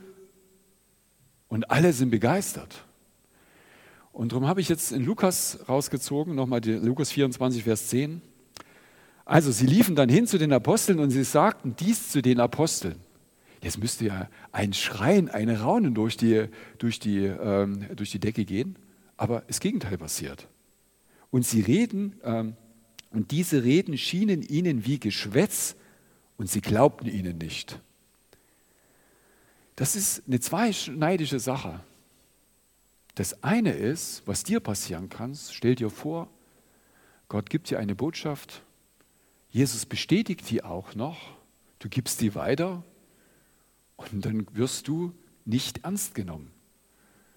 und 1.48 1.70
alle 1.70 1.92
sind 1.92 2.10
begeistert. 2.10 2.84
Und 4.12 4.32
darum 4.32 4.46
habe 4.46 4.60
ich 4.60 4.68
jetzt 4.68 4.92
in 4.92 5.04
Lukas 5.04 5.60
rausgezogen, 5.68 6.34
nochmal 6.34 6.60
Lukas 6.64 7.10
24, 7.10 7.64
Vers 7.64 7.88
10. 7.88 8.20
Also 9.24 9.50
sie 9.52 9.66
liefen 9.66 9.96
dann 9.96 10.08
hin 10.08 10.26
zu 10.26 10.38
den 10.38 10.52
Aposteln 10.52 10.98
und 10.98 11.10
sie 11.10 11.24
sagten 11.24 11.74
dies 11.78 12.10
zu 12.10 12.20
den 12.20 12.40
Aposteln. 12.40 12.96
Jetzt 13.62 13.78
müsste 13.78 14.06
ja 14.06 14.28
ein 14.50 14.72
Schreien, 14.72 15.30
ein 15.30 15.48
Raunen 15.48 15.94
durch 15.94 16.16
die, 16.16 16.46
durch 16.78 16.98
die, 16.98 17.24
ähm, 17.24 17.86
durch 17.94 18.10
die 18.10 18.18
Decke 18.18 18.44
gehen, 18.44 18.76
aber 19.16 19.44
das 19.46 19.60
Gegenteil 19.60 19.96
passiert. 19.96 20.48
Und 21.32 21.46
sie 21.46 21.62
reden, 21.62 22.20
ähm, 22.22 22.56
und 23.10 23.30
diese 23.30 23.64
Reden 23.64 23.98
schienen 23.98 24.42
ihnen 24.42 24.84
wie 24.86 25.00
Geschwätz 25.00 25.74
und 26.36 26.48
sie 26.48 26.60
glaubten 26.60 27.08
ihnen 27.08 27.38
nicht. 27.38 27.80
Das 29.74 29.96
ist 29.96 30.22
eine 30.26 30.40
zweischneidige 30.40 31.40
Sache. 31.40 31.80
Das 33.14 33.42
eine 33.42 33.72
ist, 33.72 34.22
was 34.26 34.44
dir 34.44 34.60
passieren 34.60 35.08
kann, 35.08 35.34
stell 35.34 35.74
dir 35.74 35.90
vor, 35.90 36.28
Gott 37.28 37.48
gibt 37.48 37.70
dir 37.70 37.78
eine 37.78 37.94
Botschaft, 37.94 38.62
Jesus 39.50 39.86
bestätigt 39.86 40.48
die 40.50 40.62
auch 40.62 40.94
noch, 40.94 41.18
du 41.78 41.88
gibst 41.88 42.20
die 42.20 42.34
weiter 42.34 42.84
und 43.96 44.24
dann 44.24 44.46
wirst 44.52 44.86
du 44.86 45.14
nicht 45.46 45.84
ernst 45.84 46.14
genommen. 46.14 46.50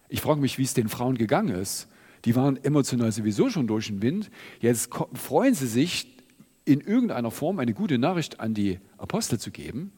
Ich 0.10 0.22
frage 0.22 0.42
mich, 0.42 0.58
wie 0.58 0.64
es 0.64 0.74
den 0.74 0.90
Frauen 0.90 1.18
gegangen 1.18 1.56
ist 1.56 1.88
die 2.26 2.36
waren 2.36 2.58
emotional 2.64 3.12
sowieso 3.12 3.50
schon 3.50 3.68
durch 3.68 3.88
den 3.88 4.02
Wind. 4.02 4.32
Jetzt 4.60 4.90
freuen 5.14 5.54
sie 5.54 5.68
sich, 5.68 6.12
in 6.66 6.82
irgendeiner 6.82 7.30
Form 7.30 7.60
eine 7.60 7.74
gute 7.74 8.00
Nachricht 8.00 8.40
an 8.40 8.56
die 8.56 8.80
Apostel 8.98 9.40
zu 9.40 9.52
geben. 9.52 9.94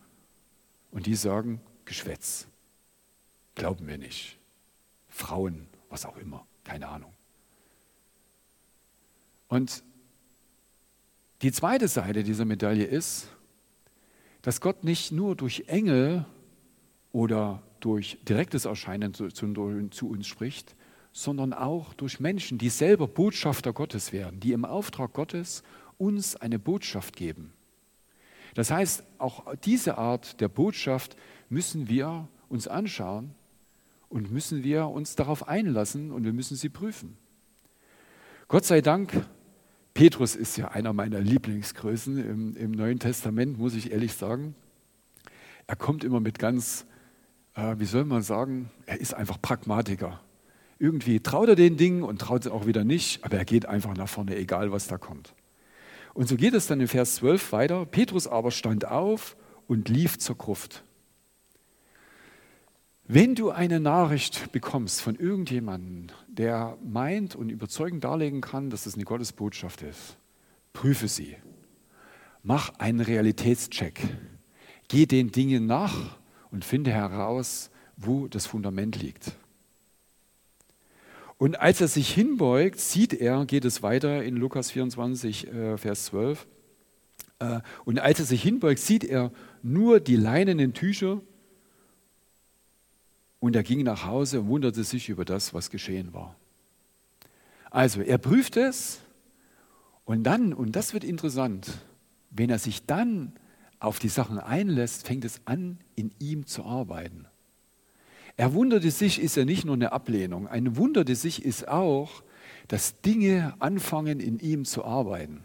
Und 0.92 1.06
die 1.06 1.16
sagen, 1.16 1.62
Geschwätz. 1.86 2.48
Glauben 3.56 3.88
wir 3.88 3.98
nicht. 3.98 4.38
Frauen, 5.08 5.68
was 5.90 6.06
auch 6.06 6.18
immer, 6.18 6.46
keine 6.64 6.90
Ahnung. 6.90 7.14
Und 9.48 9.84
die 11.42 11.52
zweite 11.52 11.88
Seite 11.88 12.24
dieser 12.24 12.46
Medaille 12.46 12.84
ist, 12.84 13.30
dass 14.42 14.60
Gott 14.60 14.84
nicht 14.84 15.12
nur 15.12 15.36
durch 15.36 15.66
Engel 15.68 16.26
oder 17.12 17.64
durch 17.80 18.18
direktes 18.28 18.66
Erscheinen 18.66 19.14
zu, 19.14 19.30
zu, 19.30 19.88
zu, 19.90 20.10
uns 20.10 20.28
spricht, 20.28 20.76
sondern 21.18 21.52
auch 21.52 21.96
durch 21.96 22.20
Menschen, 22.20 22.60
die 22.60 22.70
selber 22.70 23.08
Botschafter 23.08 23.74
Gottes 23.74 24.14
werden, 24.14 24.40
die 24.40 24.52
im 24.52 24.66
Auftrag 24.66 25.14
Gottes 25.14 25.64
uns 25.98 26.36
eine 26.36 26.60
Botschaft 26.60 27.16
geben. 27.16 27.54
Das 28.54 28.70
heißt, 28.70 29.04
auch 29.18 29.56
diese 29.64 29.98
Art 29.98 30.40
der 30.42 30.48
Botschaft 30.48 31.18
müssen 31.50 31.90
wir 31.90 32.28
uns 32.50 32.68
anschauen 32.68 33.34
und 34.10 34.32
müssen 34.32 34.64
wir 34.64 34.90
uns 34.90 35.16
darauf 35.16 35.48
einlassen 35.48 36.12
und 36.12 36.24
wir 36.24 36.34
müssen 36.34 36.56
sie 36.56 36.70
prüfen. 36.70 37.18
Gott 38.48 38.66
sei 38.66 38.82
Dank, 38.82 39.26
Petrus 39.96 40.36
ist 40.36 40.56
ja 40.56 40.68
einer 40.68 40.94
meiner 40.94 41.20
Lieblingsgrößen 41.20 42.20
im, 42.20 42.56
im 42.56 42.70
Neuen 42.70 43.00
Testament, 43.00 43.58
muss 43.58 43.74
ich 43.74 43.92
ehrlich 43.92 44.14
sagen. 44.14 44.54
Er 45.66 45.78
kommt 45.78 46.04
immer 46.04 46.20
mit 46.20 46.38
ganz, 46.38 46.86
äh, 47.56 47.74
wie 47.80 47.86
soll 47.86 48.06
man 48.06 48.22
sagen, 48.22 48.70
er 48.86 49.02
ist 49.02 49.16
einfach 49.16 49.42
Pragmatiker. 49.42 50.22
Irgendwie 50.80 51.20
traut 51.20 51.50
er 51.50 51.56
den 51.56 51.78
Dingen 51.78 52.04
und 52.04 52.20
traut 52.20 52.46
es 52.46 52.52
auch 52.52 52.68
wieder 52.68 52.84
nicht, 52.84 53.24
aber 53.24 53.38
er 53.38 53.46
geht 53.46 53.66
einfach 53.66 53.96
nach 53.96 54.10
vorne, 54.10 54.36
egal 54.36 54.72
was 54.72 54.88
da 54.88 54.98
kommt. 54.98 55.34
Und 56.14 56.28
so 56.28 56.36
geht 56.36 56.54
es 56.54 56.68
dann 56.68 56.80
in 56.82 56.88
Vers 56.88 57.16
12 57.16 57.52
weiter. 57.52 57.86
Petrus 57.86 58.28
aber 58.28 58.52
stand 58.52 58.88
auf 58.88 59.38
und 59.68 59.90
lief 59.90 60.18
zur 60.18 60.38
Gruft. 60.38 60.84
Wenn 63.10 63.36
du 63.36 63.52
eine 63.52 63.80
Nachricht 63.80 64.52
bekommst 64.52 65.02
von 65.02 65.16
irgendjemandem, 65.16 66.08
der 66.28 66.78
meint 66.84 67.36
und 67.36 67.50
überzeugend 67.50 68.04
darlegen 68.04 68.42
kann, 68.42 68.70
dass 68.70 68.86
es 68.86 68.96
eine 68.96 69.06
Gottesbotschaft 69.06 69.82
ist, 69.82 70.18
prüfe 70.74 71.08
sie. 71.08 71.38
Mach 72.44 72.78
einen 72.80 73.00
Realitätscheck. 73.00 74.02
Geh 74.90 75.06
den 75.06 75.32
Dingen 75.32 75.66
nach 75.66 76.18
und 76.52 76.66
finde 76.66 76.92
heraus, 76.92 77.70
wo 77.96 78.28
das 78.28 78.46
Fundament 78.46 79.02
liegt. 79.02 79.38
Und 81.38 81.60
als 81.60 81.82
er 81.82 81.88
sich 81.88 82.13
hinbeugt, 82.13 82.79
sieht 82.79 83.13
er, 83.13 83.46
geht 83.46 83.65
es 83.65 83.84
weiter 83.84 84.24
in 84.24 84.36
Lukas 84.36 84.72
24, 84.72 85.48
äh, 85.48 85.77
Vers 85.77 86.06
12, 86.06 86.48
äh, 87.39 87.60
und 87.86 88.00
als 88.00 88.20
er 88.20 88.25
sich 88.25 88.41
hinbeugt, 88.41 88.79
sieht 88.79 89.03
er 89.03 89.32
nur 89.62 90.00
die 90.00 90.15
leinenen 90.15 90.74
Tücher 90.74 91.22
und 93.39 93.56
er 93.56 93.63
ging 93.63 93.84
nach 93.84 94.06
Hause 94.06 94.41
und 94.41 94.48
wunderte 94.48 94.84
sich 94.84 95.10
über 95.10 95.25
das, 95.25 95.53
was 95.53 95.70
geschehen 95.70 96.13
war. 96.13 96.36
Also, 97.70 98.01
er 98.01 98.17
prüft 98.17 98.58
es 98.58 99.00
und 100.06 100.24
dann, 100.24 100.53
und 100.53 100.75
das 100.75 100.94
wird 100.94 101.03
interessant, 101.03 101.70
wenn 102.32 102.50
er 102.50 102.60
sich 102.60 102.86
dann 102.86 103.34
auf 103.79 104.00
die 104.00 104.10
Sachen 104.10 104.39
einlässt, 104.39 105.06
fängt 105.06 105.25
es 105.25 105.41
an, 105.46 105.77
in 105.96 106.12
ihm 106.17 106.48
zu 106.48 106.63
arbeiten. 106.63 107.27
Er 108.38 108.53
wunderte 108.53 108.91
sich, 108.91 109.20
ist 109.20 109.36
ja 109.36 109.46
nicht 109.46 109.65
nur 109.65 109.74
eine 109.74 109.91
Ablehnung. 109.91 110.48
Ein 110.48 110.77
wunderte 110.77 111.15
sich 111.15 111.44
ist 111.44 111.67
auch, 111.67 112.24
dass 112.67 113.01
Dinge 113.01 113.56
anfangen, 113.60 114.20
in 114.20 114.39
ihm 114.39 114.63
zu 114.63 114.86
arbeiten. 114.86 115.44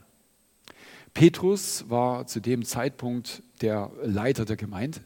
Petrus 1.14 1.86
war 1.88 2.26
zu 2.26 2.40
dem 2.40 2.64
Zeitpunkt 2.64 3.42
der 3.62 3.90
Leiter 4.02 4.44
der 4.44 4.56
Gemeinde 4.56 5.00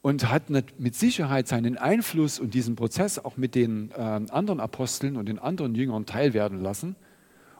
und 0.00 0.30
hat 0.30 0.50
mit 0.50 0.94
Sicherheit 0.94 1.48
seinen 1.48 1.76
Einfluss 1.76 2.38
und 2.38 2.54
diesen 2.54 2.76
Prozess 2.76 3.18
auch 3.18 3.36
mit 3.36 3.54
den 3.54 3.90
äh, 3.90 3.94
anderen 3.94 4.60
Aposteln 4.60 5.16
und 5.16 5.26
den 5.26 5.38
anderen 5.38 5.74
Jüngern 5.74 6.06
teilwerden 6.06 6.62
lassen 6.62 6.96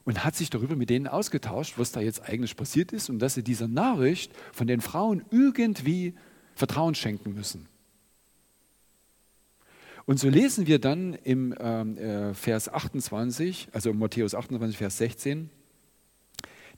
und 0.05 0.25
hat 0.25 0.35
sich 0.35 0.49
darüber 0.49 0.77
mit 0.77 0.89
denen 0.89 1.07
ausgetauscht, 1.09 1.75
was 1.77 1.93
da 1.93 2.01
jetzt 2.01 2.27
eigentlich 2.27 2.57
passiert 2.57 2.93
ist 2.93 3.11
und 3.11 3.19
dass 3.19 3.35
sie 3.35 3.43
dieser 3.43 3.69
Nachricht 3.69 4.33
von 4.53 4.67
den 4.67 4.81
Frauen 4.81 5.25
irgendwie 5.31 6.15
Vertrauen 6.55 6.95
schenken 6.95 7.35
müssen. 7.35 7.69
Und 10.09 10.19
so 10.19 10.31
lesen 10.31 10.67
wir 10.67 10.79
dann 10.79 11.13
im 11.13 11.55
ähm, 11.61 11.99
äh, 11.99 12.33
Vers 12.33 12.73
28, 12.73 13.69
also 13.73 13.93
Matthäus 13.93 14.35
28, 14.35 14.79
Vers 14.79 14.97
16, 14.97 15.51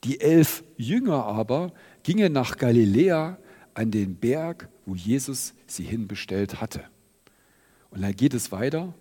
die 0.03 0.19
elf 0.19 0.65
Jünger 0.75 1.23
aber 1.23 1.71
gingen 2.03 2.33
nach 2.33 2.57
Galiläa 2.57 3.37
an 3.73 3.89
den 3.89 4.15
Berg, 4.15 4.67
wo 4.85 4.95
Jesus 4.95 5.53
sie 5.65 5.85
hinbestellt 5.85 6.59
hatte. 6.59 6.83
Und 7.89 8.01
dann 8.01 8.13
geht 8.13 8.33
es 8.33 8.51
weiter. 8.51 8.93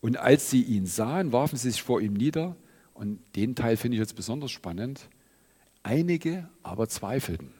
Und 0.00 0.16
als 0.16 0.50
sie 0.50 0.62
ihn 0.62 0.86
sahen, 0.86 1.30
warfen 1.30 1.56
sie 1.56 1.70
sich 1.70 1.84
vor 1.84 2.00
ihm 2.00 2.14
nieder. 2.14 2.56
Und 2.92 3.20
den 3.36 3.54
Teil 3.54 3.76
finde 3.76 3.94
ich 3.94 4.00
jetzt 4.00 4.16
besonders 4.16 4.50
spannend. 4.50 5.08
Einige 5.84 6.48
aber 6.64 6.88
zweifelten. 6.88 7.59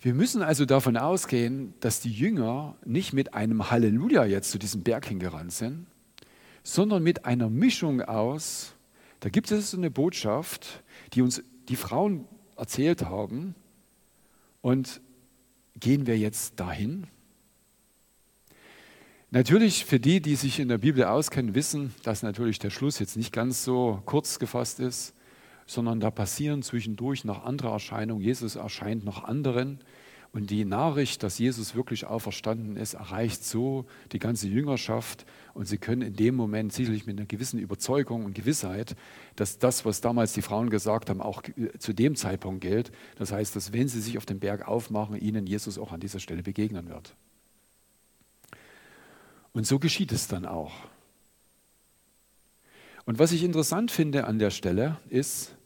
Wir 0.00 0.14
müssen 0.14 0.42
also 0.42 0.64
davon 0.64 0.96
ausgehen, 0.96 1.74
dass 1.80 2.00
die 2.00 2.12
Jünger 2.12 2.76
nicht 2.84 3.12
mit 3.12 3.34
einem 3.34 3.70
Halleluja 3.70 4.24
jetzt 4.24 4.52
zu 4.52 4.58
diesem 4.58 4.82
Berg 4.82 5.06
hingerannt 5.06 5.52
sind, 5.52 5.86
sondern 6.62 7.02
mit 7.02 7.24
einer 7.24 7.50
Mischung 7.50 8.02
aus, 8.02 8.74
da 9.20 9.28
gibt 9.28 9.50
es 9.50 9.74
eine 9.74 9.90
Botschaft, 9.90 10.84
die 11.14 11.22
uns 11.22 11.42
die 11.68 11.76
Frauen 11.76 12.26
erzählt 12.56 13.02
haben, 13.02 13.54
und 14.60 15.00
gehen 15.78 16.06
wir 16.06 16.18
jetzt 16.18 16.60
dahin? 16.60 17.06
Natürlich, 19.30 19.84
für 19.84 20.00
die, 20.00 20.20
die 20.20 20.36
sich 20.36 20.58
in 20.58 20.68
der 20.68 20.78
Bibel 20.78 21.04
auskennen, 21.04 21.54
wissen, 21.54 21.94
dass 22.02 22.22
natürlich 22.22 22.58
der 22.58 22.70
Schluss 22.70 22.98
jetzt 22.98 23.16
nicht 23.16 23.32
ganz 23.32 23.64
so 23.64 24.02
kurz 24.04 24.38
gefasst 24.38 24.80
ist, 24.80 25.14
sondern 25.68 26.00
da 26.00 26.10
passieren 26.10 26.62
zwischendurch 26.62 27.24
noch 27.24 27.44
andere 27.44 27.68
Erscheinungen. 27.68 28.22
Jesus 28.22 28.56
erscheint 28.56 29.04
noch 29.04 29.22
anderen. 29.22 29.78
Und 30.32 30.50
die 30.50 30.64
Nachricht, 30.64 31.22
dass 31.22 31.38
Jesus 31.38 31.74
wirklich 31.74 32.06
auferstanden 32.06 32.76
ist, 32.76 32.94
erreicht 32.94 33.44
so 33.44 33.86
die 34.12 34.18
ganze 34.18 34.48
Jüngerschaft. 34.48 35.26
Und 35.54 35.66
sie 35.66 35.78
können 35.78 36.02
in 36.02 36.16
dem 36.16 36.34
Moment 36.34 36.72
sicherlich 36.72 37.06
mit 37.06 37.18
einer 37.18 37.26
gewissen 37.26 37.58
Überzeugung 37.58 38.24
und 38.24 38.34
Gewissheit, 38.34 38.96
dass 39.36 39.58
das, 39.58 39.84
was 39.84 40.00
damals 40.00 40.32
die 40.32 40.42
Frauen 40.42 40.70
gesagt 40.70 41.10
haben, 41.10 41.20
auch 41.20 41.42
zu 41.78 41.92
dem 41.92 42.16
Zeitpunkt 42.16 42.62
gilt. 42.62 42.90
Das 43.16 43.30
heißt, 43.30 43.54
dass 43.54 43.72
wenn 43.72 43.88
sie 43.88 44.00
sich 44.00 44.16
auf 44.16 44.26
den 44.26 44.38
Berg 44.38 44.66
aufmachen, 44.66 45.16
ihnen 45.16 45.46
Jesus 45.46 45.78
auch 45.78 45.92
an 45.92 46.00
dieser 46.00 46.20
Stelle 46.20 46.42
begegnen 46.42 46.88
wird. 46.88 47.14
Und 49.52 49.66
so 49.66 49.78
geschieht 49.78 50.12
es 50.12 50.28
dann 50.28 50.46
auch. 50.46 50.72
Und 53.04 53.18
was 53.18 53.32
ich 53.32 53.42
interessant 53.42 53.90
finde 53.90 54.26
an 54.26 54.38
der 54.38 54.50
Stelle 54.50 54.98
ist, 55.08 55.57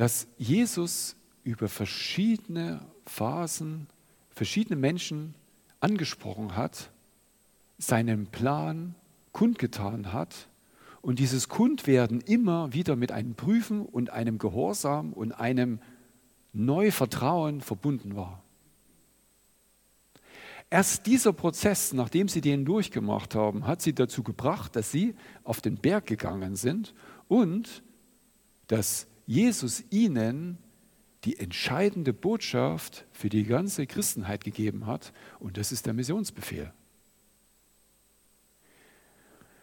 dass 0.00 0.28
Jesus 0.38 1.14
über 1.44 1.68
verschiedene 1.68 2.80
Phasen 3.04 3.86
verschiedene 4.30 4.76
Menschen 4.76 5.34
angesprochen 5.78 6.56
hat, 6.56 6.90
seinen 7.76 8.26
Plan 8.26 8.94
kundgetan 9.32 10.14
hat 10.14 10.48
und 11.02 11.18
dieses 11.18 11.50
Kundwerden 11.50 12.22
immer 12.22 12.72
wieder 12.72 12.96
mit 12.96 13.12
einem 13.12 13.34
Prüfen 13.34 13.84
und 13.84 14.08
einem 14.08 14.38
Gehorsam 14.38 15.12
und 15.12 15.32
einem 15.32 15.80
Neuvertrauen 16.54 17.60
verbunden 17.60 18.16
war. 18.16 18.42
Erst 20.70 21.04
dieser 21.04 21.34
Prozess, 21.34 21.92
nachdem 21.92 22.26
sie 22.28 22.40
den 22.40 22.64
durchgemacht 22.64 23.34
haben, 23.34 23.66
hat 23.66 23.82
sie 23.82 23.94
dazu 23.94 24.22
gebracht, 24.22 24.76
dass 24.76 24.90
sie 24.90 25.14
auf 25.44 25.60
den 25.60 25.76
Berg 25.76 26.06
gegangen 26.06 26.56
sind 26.56 26.94
und 27.28 27.82
dass 28.66 29.09
Jesus 29.26 29.84
ihnen 29.90 30.58
die 31.24 31.38
entscheidende 31.38 32.12
Botschaft 32.12 33.06
für 33.12 33.28
die 33.28 33.44
ganze 33.44 33.86
Christenheit 33.86 34.44
gegeben 34.44 34.86
hat, 34.86 35.12
und 35.38 35.56
das 35.56 35.72
ist 35.72 35.86
der 35.86 35.92
Missionsbefehl. 35.92 36.72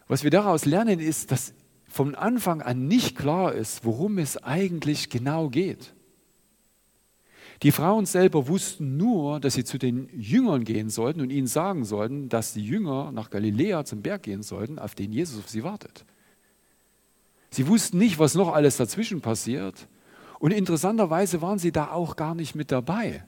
Was 0.08 0.24
wir 0.24 0.32
daraus 0.32 0.66
lernen, 0.66 1.00
ist, 1.00 1.32
dass 1.32 1.54
von 1.88 2.16
Anfang 2.16 2.62
an 2.62 2.88
nicht 2.88 3.18
klar 3.18 3.54
ist, 3.54 3.84
worum 3.86 4.18
es 4.18 4.38
eigentlich 4.38 5.10
genau 5.10 5.50
geht. 5.50 5.94
Die 7.64 7.72
Frauen 7.72 8.06
selber 8.06 8.48
wussten 8.48 8.98
nur, 8.98 9.40
dass 9.40 9.56
sie 9.56 9.64
zu 9.64 9.80
den 9.80 10.10
Jüngern 10.14 10.64
gehen 10.64 10.90
sollten 10.90 11.22
und 11.22 11.32
ihnen 11.32 11.48
sagen 11.48 11.86
sollten, 11.86 12.30
dass 12.30 12.54
die 12.54 12.64
Jünger 12.64 13.12
nach 13.12 13.32
Galiläa 13.32 13.84
zum 13.84 14.04
Berg 14.04 14.24
gehen 14.24 14.44
sollten, 14.44 14.78
auf 14.78 14.94
den 14.94 15.12
Jesus 15.12 15.40
auf 15.40 15.50
sie 15.50 15.64
wartet. 15.64 16.06
Sie 17.58 17.68
wussten 17.68 17.98
nicht, 17.98 18.20
was 18.20 18.36
noch 18.36 18.54
alles 18.54 18.78
dazwischen 18.78 19.22
passiert. 19.22 19.88
Und 20.38 20.52
interessanterweise 20.52 21.42
waren 21.42 21.58
sie 21.58 21.72
da 21.72 21.90
auch 21.90 22.16
gar 22.16 22.36
nicht 22.36 22.54
mit 22.54 22.72
dabei. 22.72 23.24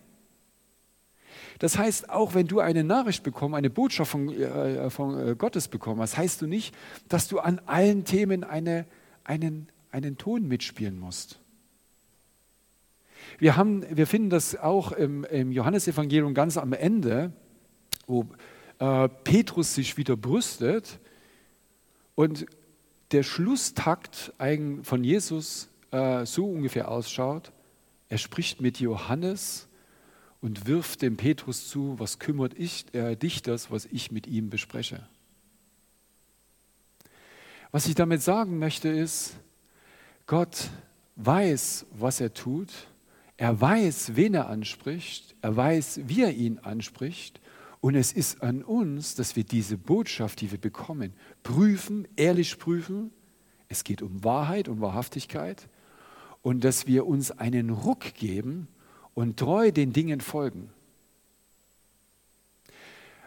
Das 1.58 1.80
heißt, 1.80 2.12
auch 2.12 2.36
wenn 2.36 2.46
du 2.46 2.60
eine 2.60 2.84
Nachricht 2.84 3.24
bekommen, 3.24 3.56
eine 3.56 3.72
Botschaft 3.72 4.12
von, 4.12 4.30
äh, 4.30 4.92
von 4.92 5.30
äh, 5.30 5.36
Gottes 5.36 5.68
bekommen 5.68 6.00
hast, 6.00 6.16
heißt 6.16 6.44
du 6.44 6.46
nicht, 6.46 6.76
dass 7.08 7.28
du 7.28 7.40
an 7.40 7.60
allen 7.66 8.06
Themen 8.06 8.44
eine, 8.44 8.86
einen, 9.24 9.68
einen 9.90 10.20
Ton 10.20 10.48
mitspielen 10.48 11.00
musst. 11.00 11.40
Wir, 13.40 13.58
haben, 13.58 13.84
wir 13.90 14.06
finden 14.06 14.30
das 14.30 14.56
auch 14.56 14.92
im, 14.92 15.24
im 15.24 15.52
Johannesevangelium 15.52 16.36
ganz 16.36 16.56
am 16.56 16.74
Ende, 16.74 17.32
wo 18.06 18.28
äh, 18.78 19.10
Petrus 19.24 19.74
sich 19.74 19.98
wieder 19.98 20.16
brüstet 20.16 21.00
und 22.14 22.46
der 23.12 23.24
Schlusstakt 23.24 24.34
von 24.84 25.04
Jesus 25.04 25.70
äh, 25.92 26.26
so 26.26 26.46
ungefähr 26.46 26.90
ausschaut, 26.90 27.52
Er 28.12 28.18
spricht 28.18 28.60
mit 28.60 28.80
Johannes 28.80 29.68
und 30.42 30.66
wirft 30.66 31.02
dem 31.02 31.18
Petrus 31.18 31.70
zu, 31.70 32.00
was 32.00 32.18
kümmert 32.18 32.54
ich, 32.58 32.86
äh, 32.94 33.16
dich 33.16 33.42
das, 33.42 33.72
was 33.72 33.86
ich 33.86 34.12
mit 34.12 34.26
ihm 34.26 34.50
bespreche. 34.50 35.08
Was 37.72 37.86
ich 37.86 37.94
damit 37.94 38.22
sagen 38.24 38.58
möchte 38.58 38.90
ist, 38.90 39.36
Gott 40.26 40.70
weiß, 41.18 41.86
was 41.92 42.20
er 42.20 42.34
tut, 42.34 42.72
er 43.38 43.60
weiß, 43.60 44.16
wen 44.16 44.34
er 44.34 44.50
anspricht, 44.50 45.36
er 45.42 45.56
weiß, 45.56 46.02
wie 46.06 46.24
er 46.24 46.34
ihn 46.34 46.60
anspricht 46.60 47.40
und 47.82 47.96
es 47.96 48.12
ist 48.12 48.42
an 48.44 48.64
uns, 48.64 49.16
dass 49.16 49.36
wir 49.36 49.44
diese 49.44 49.78
Botschaft, 49.78 50.42
die 50.42 50.52
wir 50.52 50.60
bekommen, 50.60 51.14
prüfen, 51.44 52.08
ehrlich 52.18 52.58
prüfen. 52.58 53.12
Es 53.70 53.84
geht 53.84 54.02
um 54.02 54.24
Wahrheit 54.24 54.68
und 54.68 54.82
Wahrhaftigkeit 54.82 55.70
und 56.42 56.64
dass 56.64 56.88
wir 56.88 57.08
uns 57.08 57.32
einen 57.32 57.70
Ruck 57.70 58.14
geben 58.16 58.68
und 59.14 59.38
treu 59.38 59.72
den 59.72 59.94
Dingen 59.94 60.20
folgen. 60.20 60.70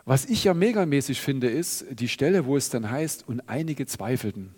Was 0.05 0.27
ich 0.27 0.45
ja 0.45 0.53
megamäßig 0.53 1.21
finde, 1.21 1.49
ist 1.49 1.87
die 1.91 2.09
Stelle, 2.09 2.45
wo 2.45 2.57
es 2.57 2.71
dann 2.71 2.91
heißt, 2.91 3.29
und 3.29 3.49
einige 3.49 3.87
zweifelten. 3.87 4.55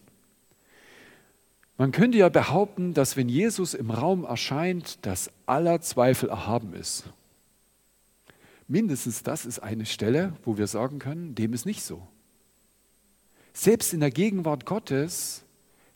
Man 1.77 1.93
könnte 1.93 2.19
ja 2.19 2.29
behaupten, 2.29 2.95
dass 2.95 3.17
wenn 3.17 3.29
Jesus 3.29 3.75
im 3.75 3.91
Raum 3.91 4.25
erscheint, 4.25 5.05
dass 5.05 5.31
aller 5.45 5.81
Zweifel 5.81 6.31
erhaben 6.31 6.73
ist. 6.73 7.05
Mindestens 8.67 9.23
das 9.23 9.45
ist 9.45 9.59
eine 9.59 9.87
Stelle, 9.87 10.35
wo 10.43 10.57
wir 10.57 10.67
sagen 10.67 10.99
können, 10.99 11.35
dem 11.35 11.53
ist 11.53 11.67
nicht 11.67 11.83
so. 11.83 12.07
Selbst 13.53 13.93
in 13.93 14.01
der 14.01 14.11
Gegenwart 14.11 14.67
Gottes 14.67 15.45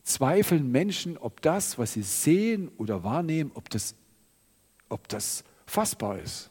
zweifeln 0.03 0.71
Menschen, 0.71 1.19
ob 1.19 1.43
das, 1.43 1.79
was 1.79 1.95
sie 1.95 2.03
sehen 2.03 2.71
oder 2.77 3.05
wahrnehmen, 3.05 3.51
ob 3.55 3.69
das, 3.71 3.95
ob 4.89 5.09
das 5.09 5.45
fassbar 5.67 6.19
ist. 6.19 6.51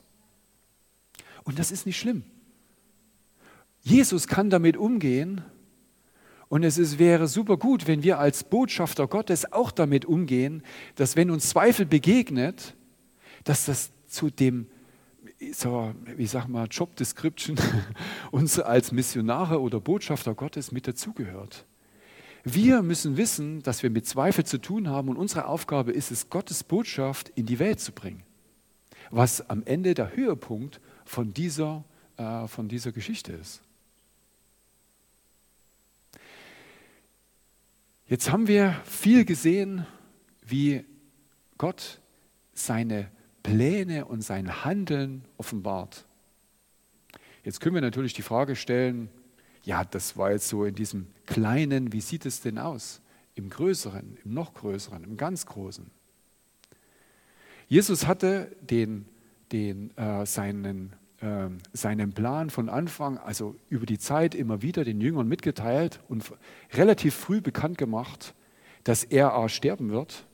Und 1.43 1.59
das 1.59 1.71
ist 1.71 1.85
nicht 1.85 1.97
schlimm. 1.97 2.23
Jesus 3.81 4.27
kann 4.27 4.49
damit 4.49 4.75
umgehen 4.75 5.41
und 6.49 6.63
es 6.63 6.77
ist, 6.77 6.99
wäre 6.99 7.27
super 7.27 7.57
gut, 7.57 7.87
wenn 7.87 8.03
wir 8.03 8.19
als 8.19 8.43
Botschafter 8.43 9.07
Gottes 9.07 9.51
auch 9.51 9.71
damit 9.71 10.05
umgehen, 10.05 10.63
dass 10.95 11.15
wenn 11.15 11.31
uns 11.31 11.49
Zweifel 11.49 11.85
begegnet, 11.85 12.75
dass 13.43 13.65
das 13.65 13.91
zu 14.07 14.29
dem, 14.29 14.67
so, 15.53 15.93
wie 16.15 16.25
sagen 16.25 16.51
wir, 16.53 16.65
Job 16.65 16.95
Description 16.95 17.57
uns 18.31 18.59
als 18.59 18.91
Missionare 18.91 19.61
oder 19.61 19.79
Botschafter 19.79 20.33
Gottes 20.33 20.71
mit 20.71 20.87
dazugehört. 20.87 21.65
Wir 22.43 22.81
müssen 22.81 23.17
wissen, 23.17 23.61
dass 23.61 23.83
wir 23.83 23.89
mit 23.89 24.07
Zweifel 24.07 24.45
zu 24.45 24.57
tun 24.57 24.87
haben 24.87 25.09
und 25.09 25.17
unsere 25.17 25.47
Aufgabe 25.47 25.91
ist 25.91 26.11
es, 26.11 26.29
Gottes 26.29 26.63
Botschaft 26.63 27.29
in 27.35 27.45
die 27.45 27.59
Welt 27.59 27.79
zu 27.79 27.91
bringen. 27.91 28.23
Was 29.09 29.49
am 29.49 29.63
Ende 29.63 29.93
der 29.93 30.15
Höhepunkt 30.15 30.79
von 31.05 31.33
dieser, 31.33 31.83
äh, 32.17 32.47
von 32.47 32.67
dieser 32.67 32.91
Geschichte 32.91 33.33
ist. 33.33 33.61
Jetzt 38.07 38.31
haben 38.31 38.47
wir 38.47 38.79
viel 38.85 39.25
gesehen, 39.25 39.85
wie 40.45 40.85
Gott 41.57 41.99
seine 42.53 43.11
Pläne 43.47 44.03
und 44.03 44.21
sein 44.21 44.65
Handeln 44.65 45.23
offenbart. 45.37 46.05
Jetzt 47.45 47.61
können 47.61 47.75
wir 47.75 47.81
natürlich 47.81 48.13
die 48.13 48.21
Frage 48.21 48.57
stellen, 48.57 49.07
ja, 49.63 49.85
das 49.85 50.17
war 50.17 50.31
jetzt 50.31 50.49
so 50.49 50.65
in 50.65 50.75
diesem 50.75 51.07
kleinen, 51.25 51.93
wie 51.93 52.01
sieht 52.01 52.25
es 52.25 52.41
denn 52.41 52.57
aus? 52.57 52.99
Im 53.35 53.49
größeren, 53.49 54.17
im 54.25 54.33
noch 54.33 54.53
größeren, 54.53 55.05
im 55.05 55.15
ganz 55.15 55.45
großen. 55.45 55.89
Jesus 57.69 58.05
hatte 58.05 58.51
den, 58.61 59.05
den, 59.53 59.95
äh, 59.97 60.25
seinen 60.25 60.93
ähm, 61.21 61.59
seinen 61.73 62.11
Plan 62.11 62.49
von 62.49 62.69
Anfang, 62.69 63.17
also 63.17 63.55
über 63.69 63.85
die 63.85 63.97
Zeit 63.97 64.35
immer 64.35 64.61
wieder 64.61 64.83
den 64.83 64.99
Jüngern 64.99 65.27
mitgeteilt 65.27 66.01
und 66.09 66.31
relativ 66.73 67.15
früh 67.15 67.41
bekannt 67.41 67.77
gemacht, 67.77 68.35
dass 68.83 69.03
er 69.03 69.35
auch 69.35 69.47
sterben 69.47 69.89
wird 69.89 70.26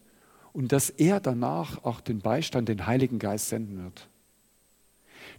und 0.53 0.71
dass 0.71 0.89
er 0.89 1.19
danach 1.19 1.83
auch 1.83 1.99
den 1.99 2.19
Beistand, 2.19 2.69
den 2.69 2.85
Heiligen 2.85 3.19
Geist 3.19 3.49
senden 3.49 3.83
wird. 3.83 4.07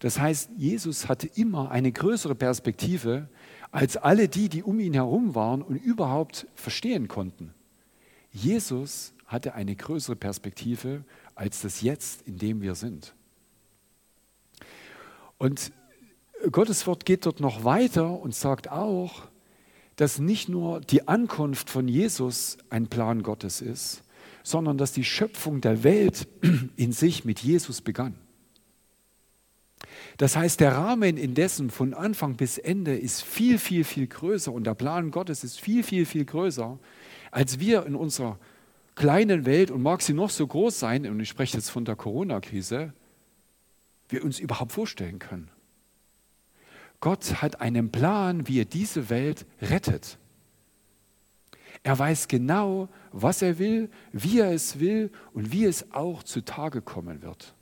Das 0.00 0.18
heißt, 0.18 0.50
Jesus 0.56 1.08
hatte 1.08 1.28
immer 1.34 1.70
eine 1.70 1.92
größere 1.92 2.34
Perspektive 2.34 3.28
als 3.70 3.96
alle 3.96 4.28
die, 4.28 4.48
die 4.48 4.62
um 4.62 4.78
ihn 4.80 4.94
herum 4.94 5.34
waren 5.34 5.62
und 5.62 5.76
überhaupt 5.76 6.46
verstehen 6.54 7.08
konnten. 7.08 7.54
Jesus 8.30 9.14
hatte 9.26 9.54
eine 9.54 9.74
größere 9.74 10.16
Perspektive 10.16 11.04
als 11.34 11.62
das 11.62 11.80
Jetzt, 11.80 12.22
in 12.22 12.38
dem 12.38 12.60
wir 12.60 12.74
sind. 12.74 13.14
Und 15.38 15.72
Gottes 16.50 16.86
Wort 16.86 17.04
geht 17.04 17.26
dort 17.26 17.40
noch 17.40 17.64
weiter 17.64 18.20
und 18.20 18.34
sagt 18.34 18.70
auch, 18.70 19.28
dass 19.96 20.18
nicht 20.18 20.48
nur 20.48 20.80
die 20.80 21.06
Ankunft 21.06 21.70
von 21.70 21.88
Jesus 21.88 22.58
ein 22.70 22.88
Plan 22.88 23.22
Gottes 23.22 23.60
ist, 23.60 24.02
sondern 24.44 24.78
dass 24.78 24.92
die 24.92 25.02
Schöpfung 25.02 25.60
der 25.60 25.82
Welt 25.82 26.28
in 26.76 26.92
sich 26.92 27.24
mit 27.24 27.40
Jesus 27.40 27.80
begann. 27.80 28.14
Das 30.18 30.36
heißt, 30.36 30.60
der 30.60 30.76
Rahmen 30.76 31.16
indessen 31.16 31.70
von 31.70 31.92
Anfang 31.92 32.36
bis 32.36 32.58
Ende 32.58 32.96
ist 32.96 33.24
viel, 33.24 33.58
viel, 33.58 33.82
viel 33.82 34.06
größer 34.06 34.52
und 34.52 34.64
der 34.64 34.74
Plan 34.74 35.10
Gottes 35.10 35.42
ist 35.42 35.60
viel, 35.60 35.82
viel, 35.82 36.06
viel 36.06 36.24
größer, 36.24 36.78
als 37.32 37.58
wir 37.58 37.84
in 37.84 37.96
unserer 37.96 38.38
kleinen 38.94 39.44
Welt, 39.44 39.72
und 39.72 39.82
mag 39.82 40.02
sie 40.02 40.12
noch 40.12 40.30
so 40.30 40.46
groß 40.46 40.78
sein, 40.78 41.06
und 41.06 41.18
ich 41.18 41.28
spreche 41.28 41.56
jetzt 41.56 41.70
von 41.70 41.84
der 41.84 41.96
Corona-Krise, 41.96 42.92
wir 44.08 44.24
uns 44.24 44.38
überhaupt 44.38 44.70
vorstellen 44.70 45.18
können. 45.18 45.50
Gott 47.00 47.42
hat 47.42 47.60
einen 47.60 47.90
Plan, 47.90 48.46
wie 48.46 48.60
er 48.60 48.64
diese 48.66 49.10
Welt 49.10 49.46
rettet. 49.60 50.18
Er 51.84 51.98
weiß 51.98 52.28
genau, 52.28 52.88
was 53.12 53.42
er 53.42 53.58
will, 53.58 53.90
wie 54.10 54.40
er 54.40 54.52
es 54.52 54.80
will 54.80 55.10
und 55.34 55.52
wie 55.52 55.66
es 55.66 55.92
auch 55.92 56.22
zutage 56.22 56.80
kommen 56.80 57.22
wird. 57.22 57.54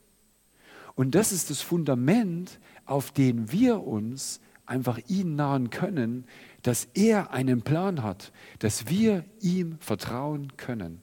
Und 0.95 1.15
das 1.17 1.33
ist 1.33 1.51
das 1.51 1.61
Fundament, 1.61 2.61
auf 2.87 3.11
dem 3.11 3.51
wir 3.51 3.83
uns 3.83 4.41
einfach 4.65 4.99
ihn 5.09 5.35
nahen 5.35 5.71
können, 5.71 6.25
dass 6.63 6.87
er 6.95 7.33
einen 7.33 7.63
Plan 7.63 8.05
hat, 8.05 8.33
dass 8.61 8.89
wir 8.89 9.25
ihm 9.41 9.77
vertrauen 9.81 10.57
können. 10.57 11.03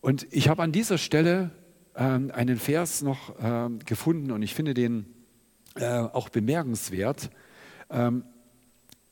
Und 0.00 0.26
ich 0.32 0.48
habe 0.48 0.62
an 0.62 0.72
dieser 0.72 0.98
Stelle 0.98 1.50
ähm, 1.94 2.32
einen 2.34 2.58
Vers 2.58 3.02
noch 3.02 3.36
ähm, 3.40 3.78
gefunden 3.78 4.32
und 4.32 4.42
ich 4.42 4.54
finde 4.54 4.74
den 4.74 5.06
äh, 5.76 5.86
auch 5.86 6.30
bemerkenswert, 6.30 7.30
ähm, 7.90 8.24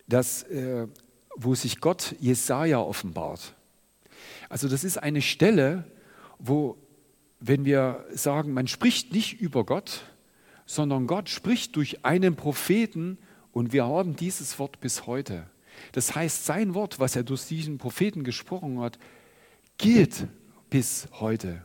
dass, 0.07 0.43
äh, 0.45 0.89
wo 1.37 1.55
sich 1.55 1.81
Gott 1.81 2.15
Jesaja 2.21 2.79
offenbart. 2.79 3.55
Also, 4.49 4.69
das 4.69 4.85
ist 4.85 4.99
eine 4.99 5.23
Stelle, 5.23 5.85
wo, 6.39 6.77
wenn 7.41 7.65
wir 7.65 8.05
sagen, 8.13 8.53
man 8.53 8.69
spricht 8.69 9.13
nicht 9.13 9.41
über 9.41 9.65
Gott, 9.65 10.03
sondern 10.67 11.07
Gott 11.07 11.29
spricht 11.29 11.77
durch 11.77 12.05
einen 12.05 12.37
Propheten 12.37 13.19
und 13.53 13.73
wir 13.73 13.87
haben 13.87 14.17
dieses 14.17 14.59
Wort 14.59 14.81
bis 14.81 15.07
heute. 15.07 15.47
Das 15.93 16.15
heißt, 16.15 16.45
sein 16.45 16.75
Wort, 16.75 16.99
was 17.01 17.17
er 17.17 17.23
durch 17.23 17.47
diesen 17.47 17.79
Propheten 17.79 18.25
gesprochen 18.25 18.81
hat, 18.81 18.99
gilt 19.79 20.27
bis 20.71 21.09
heute. 21.13 21.65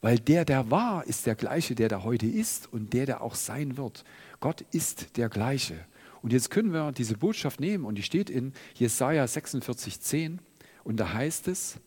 Weil 0.00 0.18
der, 0.18 0.44
der 0.44 0.70
war, 0.70 1.04
ist 1.06 1.26
der 1.26 1.34
gleiche, 1.34 1.74
der 1.74 1.88
da 1.88 2.02
heute 2.04 2.26
ist 2.26 2.72
und 2.72 2.92
der, 2.92 3.06
der 3.06 3.22
auch 3.22 3.34
sein 3.34 3.76
wird. 3.76 4.04
Gott 4.40 4.64
ist 4.70 5.16
der 5.16 5.28
gleiche. 5.28 5.74
Und 6.22 6.32
jetzt 6.32 6.50
können 6.50 6.72
wir 6.72 6.92
diese 6.92 7.16
Botschaft 7.16 7.60
nehmen 7.60 7.84
und 7.84 7.94
die 7.96 8.02
steht 8.02 8.30
in 8.30 8.52
Jesaja 8.74 9.26
46, 9.26 10.00
10 10.00 10.40
und 10.84 10.98
da 10.98 11.12
heißt 11.12 11.48
es, 11.48 11.78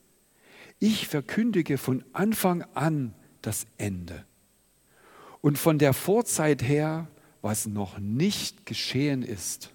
ich 0.80 1.08
verkündige 1.08 1.78
von 1.78 2.04
Anfang 2.14 2.64
an 2.74 3.14
das 3.42 3.66
Ende 3.78 4.26
und 5.42 5.58
von 5.58 5.78
der 5.80 5.94
Vorzeit 5.94 6.64
her, 6.64 7.08
was 7.42 7.66
noch 7.66 7.98
nicht 7.98 8.66
geschehen 8.66 9.24
ist. 9.24 9.74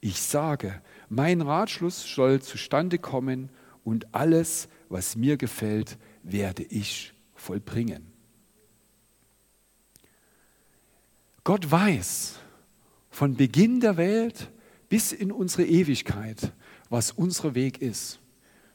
Ich 0.00 0.20
sage, 0.22 0.80
mein 1.08 1.40
Ratschluss 1.40 2.02
soll 2.14 2.40
zustande 2.42 2.98
kommen 2.98 3.50
und 3.84 4.14
alles, 4.14 4.68
was 4.88 5.16
mir 5.16 5.36
gefällt, 5.36 5.98
werde 6.22 6.62
ich 6.62 7.12
vollbringen. 7.34 8.10
Gott 11.44 11.70
weiß 11.70 12.38
von 13.10 13.36
Beginn 13.36 13.80
der 13.80 13.96
Welt 13.96 14.50
bis 14.88 15.12
in 15.12 15.30
unsere 15.32 15.64
Ewigkeit, 15.66 16.52
was 16.88 17.12
unser 17.12 17.54
Weg 17.54 17.82
ist. 17.82 18.20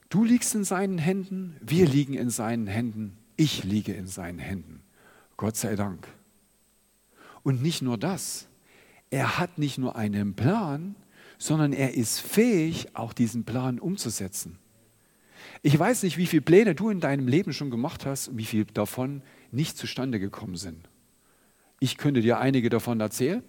Du 0.10 0.24
liegst 0.24 0.54
in 0.56 0.64
seinen 0.64 0.98
Händen, 0.98 1.58
wir 1.62 1.88
liegen 1.88 2.14
in 2.14 2.30
seinen 2.30 2.68
Händen, 2.68 3.18
ich 3.38 3.64
liege 3.64 3.94
in 3.94 4.08
seinen 4.08 4.40
Händen. 4.40 4.82
Gott 5.38 5.58
sei 5.58 5.76
Dank. 5.76 6.08
Und 7.44 7.62
nicht 7.62 7.82
nur 7.82 7.98
das, 7.98 8.48
er 9.10 9.38
hat 9.40 9.58
nicht 9.58 9.78
nur 9.78 9.96
einen 9.96 10.36
Plan, 10.36 10.96
sondern 11.38 11.74
er 11.74 11.96
ist 11.96 12.20
fähig, 12.20 12.96
auch 12.96 13.14
diesen 13.14 13.44
Plan 13.44 13.80
umzusetzen. 13.80 14.58
Ich 15.62 15.78
weiß 15.78 16.04
nicht, 16.04 16.18
wie 16.18 16.26
viele 16.28 16.42
Pläne 16.42 16.76
du 16.76 16.90
in 16.90 17.00
deinem 17.00 17.28
Leben 17.28 17.54
schon 17.54 17.70
gemacht 17.70 18.06
hast 18.06 18.30
und 18.30 18.38
wie 18.38 18.46
viele 18.46 18.66
davon 18.66 19.22
nicht 19.52 19.78
zustande 19.78 20.20
gekommen 20.20 20.56
sind. 20.56 20.90
Ich 21.80 21.98
könnte 21.98 22.22
dir 22.22 22.40
einige 22.40 22.70
davon 22.70 23.00
erzählen, 23.00 23.44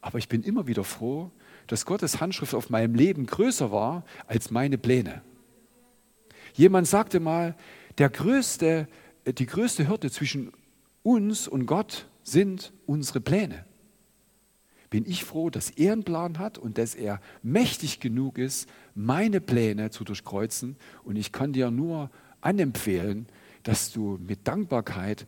aber 0.00 0.18
ich 0.18 0.28
bin 0.28 0.42
immer 0.42 0.66
wieder 0.66 0.84
froh, 0.84 1.30
dass 1.66 1.86
Gottes 1.86 2.20
Handschrift 2.20 2.54
auf 2.54 2.70
meinem 2.70 2.94
Leben 2.94 3.26
größer 3.26 3.70
war 3.70 4.04
als 4.26 4.50
meine 4.50 4.78
Pläne. 4.78 5.22
Jemand 6.54 6.86
sagte 6.86 7.20
mal, 7.20 7.54
der 7.98 8.08
größte, 8.08 8.88
die 9.26 9.46
größte 9.46 9.88
Hürde 9.88 10.10
zwischen 10.10 10.52
uns 11.02 11.46
und 11.46 11.66
Gott 11.66 12.06
sind 12.22 12.72
unsere 12.86 13.20
Pläne. 13.20 13.64
Bin 14.90 15.06
ich 15.06 15.24
froh, 15.24 15.50
dass 15.50 15.70
er 15.70 15.92
einen 15.92 16.02
Plan 16.02 16.38
hat 16.38 16.58
und 16.58 16.76
dass 16.76 16.96
er 16.96 17.20
mächtig 17.42 18.00
genug 18.00 18.38
ist, 18.38 18.68
meine 18.94 19.40
Pläne 19.40 19.90
zu 19.90 20.02
durchkreuzen. 20.02 20.76
Und 21.04 21.14
ich 21.16 21.30
kann 21.30 21.52
dir 21.52 21.70
nur 21.70 22.10
anempfehlen, 22.40 23.26
dass 23.62 23.92
du 23.92 24.18
mit 24.26 24.48
Dankbarkeit 24.48 25.26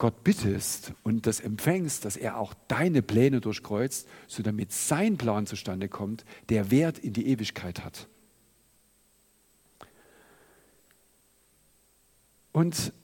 Gott 0.00 0.24
bittest 0.24 0.94
und 1.02 1.26
das 1.26 1.40
empfängst, 1.40 2.06
dass 2.06 2.16
er 2.16 2.38
auch 2.38 2.54
deine 2.68 3.02
Pläne 3.02 3.42
durchkreuzt, 3.42 4.08
so 4.26 4.42
damit 4.42 4.72
sein 4.72 5.18
Plan 5.18 5.46
zustande 5.46 5.90
kommt, 5.90 6.24
der 6.48 6.70
Wert 6.70 6.98
in 6.98 7.12
die 7.12 7.26
Ewigkeit 7.26 7.84
hat. 7.84 8.08
Und 12.52 12.94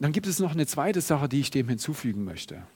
dann 0.00 0.10
gibt 0.10 0.26
es 0.26 0.40
noch 0.40 0.50
eine 0.50 0.66
zweite 0.66 1.00
Sache, 1.00 1.28
die 1.28 1.38
ich 1.38 1.52
dem 1.52 1.68
hinzufügen 1.68 2.24
möchte. 2.24 2.66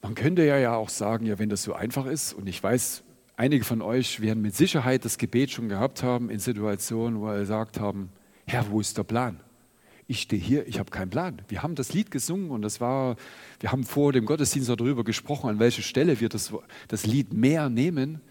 Man 0.00 0.14
könnte 0.14 0.46
ja, 0.46 0.56
ja 0.56 0.74
auch 0.74 0.88
sagen, 0.88 1.26
ja, 1.26 1.38
wenn 1.38 1.50
das 1.50 1.62
so 1.62 1.74
einfach 1.74 2.06
ist, 2.06 2.32
und 2.32 2.46
ich 2.46 2.62
weiß, 2.62 3.04
einige 3.36 3.64
von 3.64 3.82
euch 3.82 4.20
werden 4.20 4.40
mit 4.40 4.56
Sicherheit 4.56 5.04
das 5.04 5.18
Gebet 5.18 5.50
schon 5.50 5.68
gehabt 5.68 6.02
haben 6.02 6.30
in 6.30 6.38
Situationen, 6.38 7.20
wo 7.20 7.30
sie 7.32 7.40
gesagt 7.40 7.78
haben, 7.78 8.08
Herr, 8.46 8.70
wo 8.70 8.80
ist 8.80 8.96
der 8.96 9.04
Plan? 9.04 9.40
Ich 10.10 10.22
stehe 10.22 10.40
hier, 10.40 10.66
ich 10.66 10.78
habe 10.78 10.90
keinen 10.90 11.10
Plan. 11.10 11.42
Wir 11.48 11.62
haben 11.62 11.74
das 11.74 11.92
Lied 11.92 12.10
gesungen 12.10 12.50
und 12.50 12.62
das 12.62 12.80
war, 12.80 13.16
wir 13.60 13.70
haben 13.70 13.84
vor 13.84 14.14
dem 14.14 14.24
Gottesdienst 14.24 14.70
darüber 14.70 15.04
gesprochen, 15.04 15.50
an 15.50 15.58
welche 15.58 15.82
Stelle 15.82 16.18
wir 16.18 16.30
das, 16.30 16.50
das 16.88 17.04
Lied 17.04 17.34
mehr 17.34 17.68
nehmen. 17.68 18.22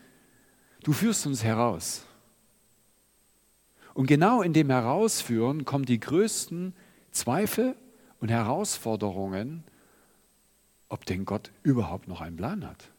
Du 0.81 0.91
führst 0.91 1.27
uns 1.27 1.43
heraus. 1.43 2.03
Und 3.93 4.07
genau 4.07 4.41
in 4.41 4.53
dem 4.53 4.71
Herausführen 4.71 5.65
kommen 5.65 5.85
die 5.85 5.99
größten 5.99 6.73
Zweifel 7.11 7.75
und 8.19 8.29
Herausforderungen, 8.29 9.63
ob 10.89 11.05
denn 11.05 11.25
Gott 11.25 11.51
überhaupt 11.61 12.07
noch 12.07 12.21
einen 12.21 12.37
Plan 12.37 12.67
hat. 12.67 12.89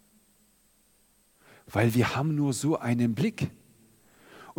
Weil 1.66 1.94
wir 1.94 2.14
haben 2.14 2.36
nur 2.36 2.52
so 2.52 2.78
einen 2.78 3.16
Blick. 3.16 3.50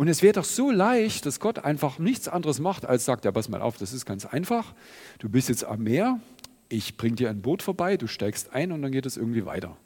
Und 0.00 0.08
es 0.08 0.22
wäre 0.22 0.32
doch 0.32 0.44
so 0.44 0.70
leicht, 0.70 1.26
dass 1.26 1.40
Gott 1.40 1.58
einfach 1.58 1.98
nichts 1.98 2.26
anderes 2.26 2.58
macht, 2.58 2.86
als 2.86 3.04
sagt, 3.04 3.26
ja, 3.26 3.32
pass 3.32 3.50
mal 3.50 3.60
auf, 3.60 3.76
das 3.76 3.92
ist 3.92 4.06
ganz 4.06 4.24
einfach. 4.24 4.72
Du 5.18 5.28
bist 5.28 5.50
jetzt 5.50 5.62
am 5.62 5.82
Meer, 5.82 6.18
ich 6.70 6.96
bringe 6.96 7.16
dir 7.16 7.28
ein 7.28 7.42
Boot 7.42 7.62
vorbei, 7.62 7.98
du 7.98 8.06
steigst 8.06 8.54
ein 8.54 8.72
und 8.72 8.80
dann 8.80 8.92
geht 8.92 9.04
es 9.04 9.18
irgendwie 9.18 9.44
weiter. 9.44 9.76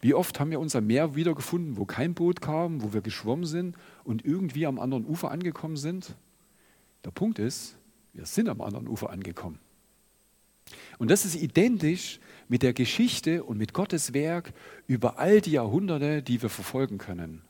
Wie 0.00 0.14
oft 0.14 0.40
haben 0.40 0.50
wir 0.50 0.58
unser 0.58 0.80
Meer 0.80 1.16
wiedergefunden, 1.16 1.76
wo 1.76 1.84
kein 1.84 2.14
Boot 2.14 2.40
kam, 2.40 2.82
wo 2.82 2.94
wir 2.94 3.02
geschwommen 3.02 3.44
sind 3.44 3.76
und 4.04 4.24
irgendwie 4.24 4.64
am 4.64 4.78
anderen 4.78 5.04
Ufer 5.04 5.30
angekommen 5.30 5.76
sind? 5.76 6.14
Der 7.04 7.10
Punkt 7.10 7.38
ist, 7.38 7.76
wir 8.14 8.24
sind 8.24 8.48
am 8.48 8.62
anderen 8.62 8.88
Ufer 8.88 9.10
angekommen. 9.10 9.58
Und 10.96 11.10
das 11.10 11.26
ist 11.26 11.34
identisch 11.34 12.20
mit 12.48 12.62
der 12.62 12.72
Geschichte 12.72 13.44
und 13.44 13.58
mit 13.58 13.74
Gottes 13.74 14.14
Werk 14.14 14.54
über 14.86 15.18
all 15.18 15.42
die 15.42 15.52
Jahrhunderte, 15.52 16.22
die 16.22 16.40
wir 16.40 16.48
verfolgen 16.48 16.96
können. 16.96 17.42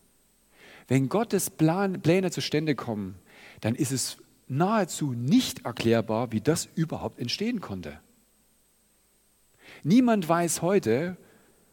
Wenn 0.88 1.08
Gottes 1.08 1.50
Plan, 1.50 2.00
Pläne 2.00 2.30
zustande 2.30 2.74
kommen, 2.74 3.16
dann 3.60 3.74
ist 3.74 3.92
es 3.92 4.18
nahezu 4.48 5.12
nicht 5.12 5.64
erklärbar, 5.64 6.32
wie 6.32 6.40
das 6.40 6.68
überhaupt 6.74 7.18
entstehen 7.18 7.60
konnte. 7.60 7.98
Niemand 9.82 10.28
weiß 10.28 10.62
heute, 10.62 11.16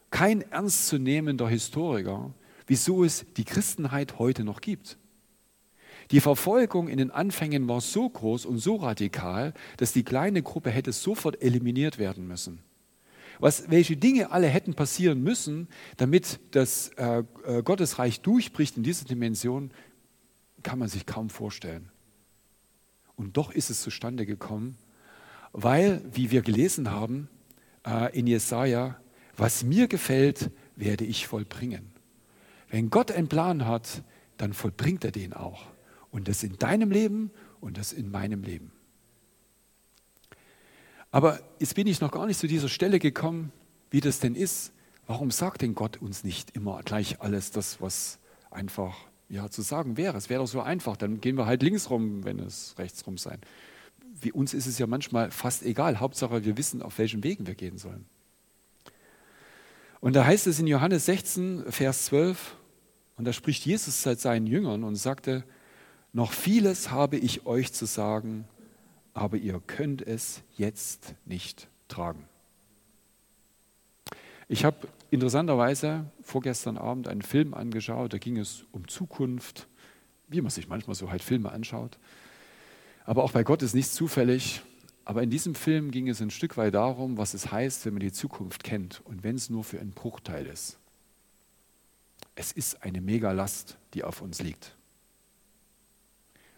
kein 0.09 0.41
ernstzunehmender 0.41 1.47
Historiker, 1.47 2.33
wieso 2.67 3.03
es 3.03 3.25
die 3.37 3.45
Christenheit 3.45 4.19
heute 4.19 4.43
noch 4.43 4.61
gibt. 4.61 4.97
Die 6.11 6.19
Verfolgung 6.19 6.87
in 6.87 6.97
den 6.97 7.11
Anfängen 7.11 7.67
war 7.67 7.81
so 7.81 8.09
groß 8.09 8.45
und 8.45 8.57
so 8.57 8.75
radikal, 8.75 9.53
dass 9.77 9.93
die 9.93 10.03
kleine 10.03 10.41
Gruppe 10.41 10.69
hätte 10.69 10.91
sofort 10.91 11.41
eliminiert 11.41 11.97
werden 11.97 12.27
müssen. 12.27 12.59
Was, 13.43 13.69
welche 13.69 13.97
Dinge 13.97 14.31
alle 14.31 14.47
hätten 14.47 14.73
passieren 14.73 15.21
müssen, 15.21 15.67
damit 15.97 16.39
das 16.51 16.91
äh, 16.95 17.23
äh 17.45 17.61
Gottesreich 17.61 18.21
durchbricht 18.21 18.77
in 18.77 18.83
dieser 18.83 19.03
Dimension, 19.03 19.71
kann 20.63 20.79
man 20.79 20.87
sich 20.87 21.05
kaum 21.05 21.29
vorstellen. 21.29 21.89
Und 23.17 23.35
doch 23.35 23.51
ist 23.51 23.69
es 23.69 23.81
zustande 23.81 24.25
gekommen, 24.25 24.77
weil, 25.51 26.01
wie 26.09 26.31
wir 26.31 26.41
gelesen 26.41 26.89
haben 26.89 27.27
äh, 27.85 28.17
in 28.17 28.27
Jesaja, 28.27 28.97
was 29.35 29.65
mir 29.65 29.89
gefällt, 29.89 30.49
werde 30.77 31.03
ich 31.03 31.27
vollbringen. 31.27 31.91
Wenn 32.69 32.89
Gott 32.89 33.11
einen 33.11 33.27
Plan 33.27 33.65
hat, 33.65 34.03
dann 34.37 34.53
vollbringt 34.53 35.03
er 35.03 35.11
den 35.11 35.33
auch. 35.33 35.65
Und 36.11 36.29
das 36.29 36.43
in 36.43 36.57
deinem 36.59 36.91
Leben 36.91 37.29
und 37.59 37.77
das 37.77 37.91
in 37.91 38.09
meinem 38.09 38.41
Leben. 38.41 38.71
Aber 41.13 41.39
jetzt 41.59 41.75
bin 41.75 41.85
ich 41.85 42.01
noch 42.01 42.11
gar 42.11 42.25
nicht 42.25 42.39
zu 42.39 42.47
dieser 42.47 42.69
Stelle 42.69 42.97
gekommen, 42.97 43.51
wie 43.91 44.01
das 44.01 44.19
denn 44.19 44.33
ist. 44.33 44.73
Warum 45.05 45.29
sagt 45.29 45.61
denn 45.61 45.75
Gott 45.75 46.01
uns 46.01 46.23
nicht 46.23 46.55
immer 46.55 46.81
gleich 46.81 47.21
alles 47.21 47.51
das, 47.51 47.79
was 47.79 48.17
einfach 48.49 48.95
ja, 49.29 49.47
zu 49.47 49.61
sagen 49.61 49.95
wäre? 49.95 50.17
Es 50.17 50.31
wäre 50.31 50.41
doch 50.41 50.47
so 50.47 50.59
einfach, 50.59 50.97
dann 50.97 51.21
gehen 51.21 51.37
wir 51.37 51.45
halt 51.45 51.61
links 51.61 51.91
rum, 51.91 52.23
wenn 52.23 52.39
es 52.39 52.73
rechts 52.79 53.05
rum 53.05 53.19
sein. 53.19 53.37
Wie 54.21 54.31
uns 54.31 54.55
ist 54.55 54.65
es 54.65 54.79
ja 54.79 54.87
manchmal 54.87 55.29
fast 55.29 55.61
egal. 55.61 55.99
Hauptsache, 55.99 56.45
wir 56.45 56.57
wissen, 56.57 56.81
auf 56.81 56.97
welchen 56.97 57.23
Wegen 57.23 57.45
wir 57.45 57.53
gehen 57.53 57.77
sollen. 57.77 58.05
Und 59.99 60.15
da 60.15 60.25
heißt 60.25 60.47
es 60.47 60.59
in 60.59 60.65
Johannes 60.65 61.05
16, 61.05 61.65
Vers 61.69 62.05
12, 62.05 62.57
und 63.17 63.25
da 63.25 63.33
spricht 63.33 63.67
Jesus 63.67 64.01
seit 64.01 64.19
seinen 64.19 64.47
Jüngern 64.47 64.83
und 64.83 64.95
sagte, 64.95 65.43
noch 66.11 66.31
vieles 66.31 66.89
habe 66.89 67.17
ich 67.17 67.45
euch 67.45 67.71
zu 67.71 67.85
sagen, 67.85 68.45
aber 69.13 69.37
ihr 69.37 69.61
könnt 69.65 70.01
es 70.01 70.41
jetzt 70.57 71.15
nicht 71.25 71.67
tragen. 71.87 72.27
Ich 74.47 74.65
habe 74.65 74.87
interessanterweise 75.11 76.05
vorgestern 76.21 76.77
Abend 76.77 77.07
einen 77.07 77.21
Film 77.21 77.53
angeschaut, 77.53 78.13
da 78.13 78.17
ging 78.17 78.37
es 78.37 78.65
um 78.71 78.87
Zukunft, 78.87 79.67
wie 80.27 80.41
man 80.41 80.51
sich 80.51 80.67
manchmal 80.67 80.95
so 80.95 81.11
halt 81.11 81.23
Filme 81.23 81.51
anschaut. 81.51 81.97
Aber 83.05 83.23
auch 83.23 83.31
bei 83.31 83.43
Gott 83.43 83.61
ist 83.61 83.73
nichts 83.73 83.93
zufällig. 83.93 84.61
Aber 85.05 85.21
in 85.21 85.29
diesem 85.29 85.53
Film 85.53 85.91
ging 85.91 86.07
es 86.07 86.21
ein 86.21 86.29
Stück 86.29 86.55
weit 86.55 86.73
darum, 86.75 87.17
was 87.17 87.33
es 87.33 87.51
heißt, 87.51 87.85
wenn 87.85 87.93
man 87.93 87.99
die 87.99 88.13
Zukunft 88.13 88.63
kennt 88.63 89.01
und 89.03 89.23
wenn 89.23 89.35
es 89.35 89.49
nur 89.49 89.63
für 89.63 89.79
einen 89.79 89.91
Bruchteil 89.91 90.45
ist. 90.45 90.77
Es 92.35 92.51
ist 92.51 92.83
eine 92.83 93.01
Megalast, 93.01 93.77
die 93.93 94.03
auf 94.03 94.21
uns 94.21 94.41
liegt. 94.41 94.75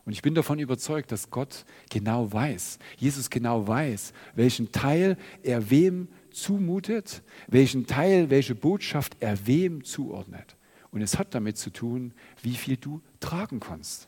Und 0.05 0.11
ich 0.11 0.21
bin 0.21 0.35
davon 0.35 0.59
überzeugt, 0.59 1.11
dass 1.11 1.31
Gott 1.31 1.65
genau 1.89 2.31
weiß, 2.31 2.77
Jesus 2.97 3.29
genau 3.31 3.67
weiß, 3.67 4.13
welchen 4.35 4.71
Teil 4.71 5.17
er 5.41 5.71
wem 5.71 6.09
zumutet, 6.29 7.23
welchen 7.47 7.87
Teil, 7.87 8.29
welche 8.29 8.53
Botschaft 8.53 9.17
er 9.19 9.47
wem 9.47 9.83
zuordnet. 9.83 10.57
Und 10.91 11.01
es 11.01 11.17
hat 11.17 11.33
damit 11.33 11.57
zu 11.57 11.71
tun, 11.71 12.13
wie 12.41 12.55
viel 12.55 12.77
du 12.77 13.01
tragen 13.19 13.59
kannst, 13.59 14.07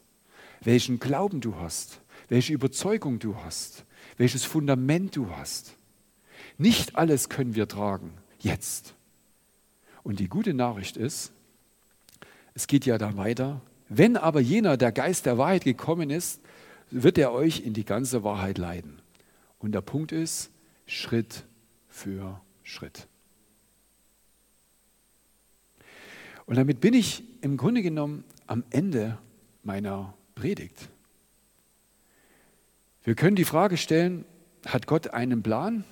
welchen 0.61 0.99
Glauben 0.99 1.41
du 1.41 1.55
hast, 1.55 2.01
welche 2.29 2.53
Überzeugung 2.53 3.17
du 3.17 3.35
hast, 3.37 3.85
welches 4.17 4.43
Fundament 4.43 5.15
du 5.15 5.31
hast. 5.31 5.77
Nicht 6.59 6.95
alles 6.95 7.27
können 7.27 7.55
wir 7.55 7.67
tragen, 7.67 8.13
jetzt. 8.39 8.93
Und 10.03 10.19
die 10.19 10.29
gute 10.29 10.53
Nachricht 10.53 10.95
ist, 10.95 11.33
es 12.53 12.67
geht 12.67 12.85
ja 12.85 12.97
dann 12.97 13.17
weiter, 13.17 13.61
wenn 13.89 14.17
aber 14.17 14.39
jener, 14.39 14.77
der 14.77 14.91
Geist 14.91 15.25
der 15.25 15.37
Wahrheit 15.37 15.63
gekommen 15.63 16.09
ist, 16.09 16.41
wird 16.89 17.17
er 17.17 17.31
euch 17.31 17.61
in 17.61 17.73
die 17.73 17.85
ganze 17.85 18.23
Wahrheit 18.23 18.57
leiten. 18.57 18.99
Und 19.59 19.71
der 19.73 19.81
Punkt 19.81 20.11
ist, 20.11 20.51
Schritt 20.85 21.43
für 21.89 22.41
Schritt. 22.63 23.07
Und 26.45 26.55
damit 26.55 26.79
bin 26.79 26.93
ich 26.93 27.23
im 27.41 27.57
Grunde 27.57 27.81
genommen 27.81 28.23
am 28.45 28.63
Ende 28.69 29.17
meiner 29.63 30.13
Predigt. 30.33 30.89
Wir 33.03 33.15
können 33.15 33.35
die 33.35 33.45
Frage 33.45 33.77
stellen, 33.77 34.25
hat 34.65 34.87
Gott 34.87 35.09
einen 35.13 35.43
Plan? 35.43 35.83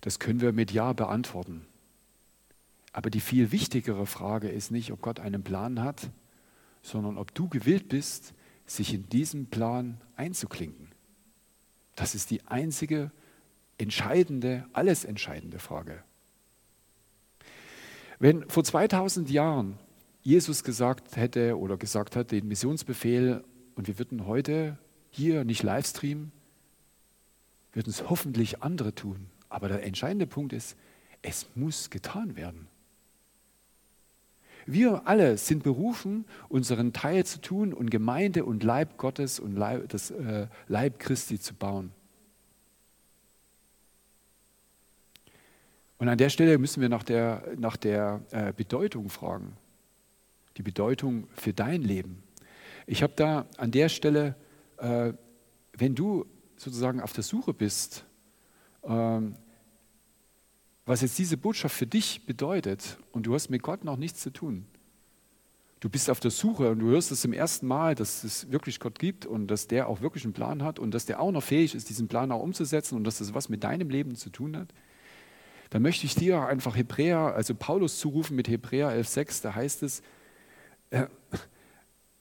Das 0.00 0.18
können 0.18 0.40
wir 0.40 0.52
mit 0.52 0.70
Ja 0.70 0.92
beantworten. 0.92 1.66
Aber 2.94 3.10
die 3.10 3.20
viel 3.20 3.50
wichtigere 3.50 4.06
Frage 4.06 4.48
ist 4.48 4.70
nicht, 4.70 4.92
ob 4.92 5.02
Gott 5.02 5.18
einen 5.18 5.42
Plan 5.42 5.82
hat, 5.82 6.10
sondern 6.80 7.18
ob 7.18 7.34
du 7.34 7.48
gewillt 7.48 7.88
bist, 7.88 8.34
sich 8.66 8.94
in 8.94 9.08
diesen 9.08 9.46
Plan 9.46 10.00
einzuklinken. 10.14 10.92
Das 11.96 12.14
ist 12.14 12.30
die 12.30 12.46
einzige 12.46 13.10
entscheidende, 13.78 14.64
alles 14.72 15.04
entscheidende 15.04 15.58
Frage. 15.58 16.04
Wenn 18.20 18.48
vor 18.48 18.62
2000 18.62 19.28
Jahren 19.28 19.76
Jesus 20.22 20.62
gesagt 20.62 21.16
hätte 21.16 21.58
oder 21.58 21.76
gesagt 21.76 22.14
hat, 22.14 22.30
den 22.30 22.46
Missionsbefehl, 22.46 23.42
und 23.74 23.88
wir 23.88 23.98
würden 23.98 24.24
heute 24.24 24.78
hier 25.10 25.44
nicht 25.44 25.64
Livestreamen, 25.64 26.30
würden 27.72 27.90
es 27.90 28.08
hoffentlich 28.08 28.62
andere 28.62 28.94
tun. 28.94 29.26
Aber 29.48 29.66
der 29.66 29.82
entscheidende 29.82 30.28
Punkt 30.28 30.52
ist, 30.52 30.76
es 31.22 31.48
muss 31.56 31.90
getan 31.90 32.36
werden. 32.36 32.68
Wir 34.66 35.06
alle 35.06 35.36
sind 35.36 35.62
berufen, 35.62 36.24
unseren 36.48 36.92
Teil 36.92 37.24
zu 37.26 37.40
tun 37.40 37.72
und 37.72 37.90
Gemeinde 37.90 38.44
und 38.44 38.62
Leib 38.62 38.96
Gottes 38.96 39.38
und 39.38 39.56
Leib, 39.56 39.88
das 39.88 40.10
äh, 40.10 40.46
Leib 40.68 40.98
Christi 40.98 41.38
zu 41.38 41.54
bauen. 41.54 41.92
Und 45.98 46.08
an 46.08 46.18
der 46.18 46.28
Stelle 46.28 46.58
müssen 46.58 46.80
wir 46.80 46.88
nach 46.88 47.02
der, 47.02 47.54
nach 47.56 47.76
der 47.76 48.20
äh, 48.30 48.52
Bedeutung 48.52 49.08
fragen. 49.08 49.56
Die 50.56 50.62
Bedeutung 50.62 51.28
für 51.34 51.52
dein 51.52 51.82
Leben. 51.82 52.22
Ich 52.86 53.02
habe 53.02 53.14
da 53.16 53.46
an 53.56 53.70
der 53.70 53.88
Stelle, 53.88 54.34
äh, 54.78 55.12
wenn 55.72 55.94
du 55.94 56.26
sozusagen 56.56 57.00
auf 57.00 57.12
der 57.12 57.24
Suche 57.24 57.54
bist, 57.54 58.04
ähm, 58.84 59.36
was 60.86 61.00
jetzt 61.00 61.18
diese 61.18 61.36
Botschaft 61.36 61.76
für 61.76 61.86
dich 61.86 62.26
bedeutet 62.26 62.98
und 63.12 63.26
du 63.26 63.34
hast 63.34 63.48
mit 63.48 63.62
Gott 63.62 63.84
noch 63.84 63.96
nichts 63.96 64.20
zu 64.20 64.30
tun. 64.30 64.66
Du 65.80 65.90
bist 65.90 66.08
auf 66.08 66.20
der 66.20 66.30
Suche 66.30 66.70
und 66.70 66.78
du 66.78 66.86
hörst 66.86 67.12
es 67.12 67.20
zum 67.20 67.32
ersten 67.32 67.66
Mal, 67.66 67.94
dass 67.94 68.24
es 68.24 68.50
wirklich 68.50 68.80
Gott 68.80 68.98
gibt 68.98 69.26
und 69.26 69.48
dass 69.48 69.66
der 69.66 69.88
auch 69.88 70.00
wirklich 70.00 70.24
einen 70.24 70.32
Plan 70.32 70.62
hat 70.62 70.78
und 70.78 70.92
dass 70.92 71.04
der 71.04 71.20
auch 71.20 71.30
noch 71.30 71.42
fähig 71.42 71.74
ist, 71.74 71.90
diesen 71.90 72.08
Plan 72.08 72.32
auch 72.32 72.42
umzusetzen 72.42 72.96
und 72.96 73.04
dass 73.04 73.18
das 73.18 73.34
was 73.34 73.48
mit 73.48 73.64
deinem 73.64 73.90
Leben 73.90 74.16
zu 74.16 74.30
tun 74.30 74.56
hat. 74.56 74.68
Dann 75.70 75.82
möchte 75.82 76.06
ich 76.06 76.14
dir 76.14 76.46
einfach 76.46 76.76
Hebräer, 76.76 77.34
also 77.34 77.54
Paulus 77.54 77.98
zurufen 77.98 78.36
mit 78.36 78.48
Hebräer 78.48 78.90
11,6, 78.90 79.42
da 79.42 79.54
heißt 79.54 79.82
es, 79.82 80.02
äh, 80.90 81.06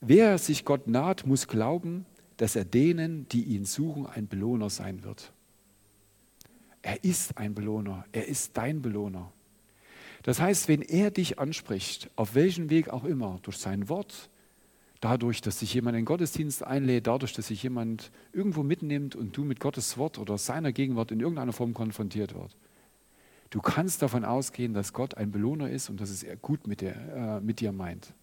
wer 0.02 0.38
sich 0.38 0.66
Gott 0.66 0.88
naht, 0.88 1.26
muss 1.26 1.48
glauben, 1.48 2.06
dass 2.38 2.56
er 2.56 2.66
denen, 2.66 3.28
die 3.30 3.44
ihn 3.44 3.66
suchen, 3.66 4.08
ein 4.08 4.28
Belohner 4.28 4.70
sein 4.70 5.04
wird. 5.04 5.32
Er 6.84 7.04
ist 7.04 7.38
ein 7.38 7.56
Belohner. 7.56 8.06
Er 8.12 8.28
ist 8.28 8.56
dein 8.56 8.82
Belohner. 8.82 9.32
Das 10.22 10.40
heißt, 10.40 10.68
wenn 10.68 10.82
er 10.82 11.12
dich 11.12 11.40
anspricht, 11.40 12.12
auf 12.16 12.36
welchen 12.36 12.70
Weg 12.70 12.90
auch 12.90 13.06
immer, 13.06 13.40
durch 13.42 13.58
sein 13.58 13.90
Wort, 13.90 14.30
dadurch, 15.00 15.42
dass 15.42 15.60
sich 15.60 15.74
jemand 15.74 15.96
in 15.96 16.02
den 16.02 16.06
Gottesdienst 16.06 16.64
einlädt, 16.64 17.08
dadurch, 17.08 17.34
dass 17.34 17.48
sich 17.48 17.64
jemand 17.64 18.12
irgendwo 18.32 18.64
mitnimmt 18.64 19.16
und 19.16 19.36
du 19.36 19.44
mit 19.44 19.60
Gottes 19.60 19.98
Wort 19.98 20.20
oder 20.20 20.38
seiner 20.38 20.72
Gegenwart 20.72 21.12
in 21.12 21.20
irgendeiner 21.20 21.54
Form 21.54 21.74
konfrontiert 21.74 22.36
wird. 22.36 22.56
Du 23.50 23.62
kannst 23.62 24.02
davon 24.02 24.26
ausgehen, 24.26 24.74
dass 24.74 24.94
Gott 24.94 25.16
ein 25.16 25.32
Belohner 25.32 25.70
ist 25.70 25.90
und 25.90 26.02
dass 26.02 26.10
es 26.10 26.24
er 26.24 26.36
gut 26.36 26.68
mit 26.68 26.82
dir, 26.82 26.96
äh, 26.96 27.40
mit 27.40 27.60
dir 27.60 27.72
meint. 27.72 28.14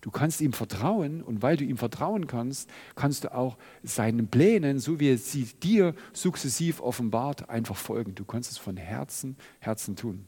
Du 0.00 0.10
kannst 0.10 0.40
ihm 0.40 0.52
vertrauen 0.52 1.22
und 1.22 1.42
weil 1.42 1.56
du 1.56 1.64
ihm 1.64 1.76
vertrauen 1.76 2.26
kannst, 2.26 2.70
kannst 2.94 3.24
du 3.24 3.34
auch 3.34 3.56
seinen 3.82 4.28
Plänen, 4.28 4.78
so 4.78 5.00
wie 5.00 5.10
er 5.10 5.18
sie 5.18 5.44
dir 5.44 5.94
sukzessiv 6.12 6.80
offenbart, 6.80 7.48
einfach 7.48 7.76
folgen. 7.76 8.14
Du 8.14 8.24
kannst 8.24 8.50
es 8.50 8.58
von 8.58 8.76
Herzen, 8.76 9.36
Herzen 9.58 9.96
tun. 9.96 10.24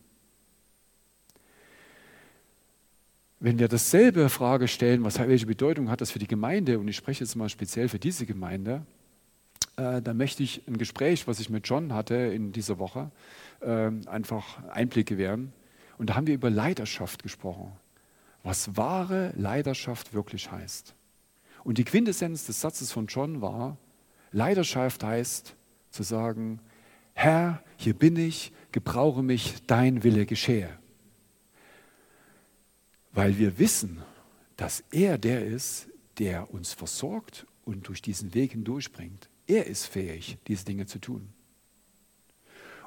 Wenn 3.38 3.58
wir 3.58 3.68
dasselbe 3.68 4.28
Frage 4.28 4.68
stellen, 4.68 5.02
was, 5.02 5.18
welche 5.18 5.46
Bedeutung 5.46 5.88
hat 5.88 6.00
das 6.00 6.10
für 6.10 6.18
die 6.18 6.26
Gemeinde, 6.26 6.78
und 6.78 6.88
ich 6.88 6.96
spreche 6.96 7.24
jetzt 7.24 7.36
mal 7.36 7.48
speziell 7.48 7.88
für 7.88 7.98
diese 7.98 8.26
Gemeinde, 8.26 8.82
äh, 9.76 10.02
dann 10.02 10.16
möchte 10.18 10.42
ich 10.42 10.66
ein 10.68 10.76
Gespräch, 10.76 11.26
was 11.26 11.40
ich 11.40 11.48
mit 11.48 11.66
John 11.66 11.94
hatte 11.94 12.14
in 12.16 12.52
dieser 12.52 12.78
Woche, 12.78 13.10
äh, 13.60 13.90
einfach 14.06 14.62
Einblick 14.68 15.06
gewähren. 15.06 15.54
Und 15.96 16.10
da 16.10 16.16
haben 16.16 16.26
wir 16.26 16.34
über 16.34 16.50
Leiterschaft 16.50 17.22
gesprochen 17.22 17.72
was 18.42 18.76
wahre 18.76 19.32
Leidenschaft 19.36 20.12
wirklich 20.14 20.50
heißt. 20.50 20.94
Und 21.64 21.78
die 21.78 21.84
Quintessenz 21.84 22.46
des 22.46 22.60
Satzes 22.60 22.90
von 22.92 23.06
John 23.06 23.40
war, 23.40 23.76
Leidenschaft 24.32 25.02
heißt 25.04 25.56
zu 25.90 26.02
sagen, 26.02 26.60
Herr, 27.12 27.62
hier 27.76 27.94
bin 27.94 28.16
ich, 28.16 28.52
gebrauche 28.72 29.22
mich, 29.22 29.56
dein 29.66 30.02
Wille 30.04 30.24
geschehe. 30.24 30.70
Weil 33.12 33.38
wir 33.38 33.58
wissen, 33.58 34.02
dass 34.56 34.84
er 34.90 35.18
der 35.18 35.44
ist, 35.44 35.88
der 36.18 36.52
uns 36.52 36.72
versorgt 36.72 37.46
und 37.64 37.88
durch 37.88 38.02
diesen 38.02 38.34
Weg 38.34 38.52
hindurchbringt. 38.52 39.28
Er 39.46 39.66
ist 39.66 39.86
fähig, 39.86 40.38
diese 40.46 40.64
Dinge 40.64 40.86
zu 40.86 40.98
tun. 40.98 41.32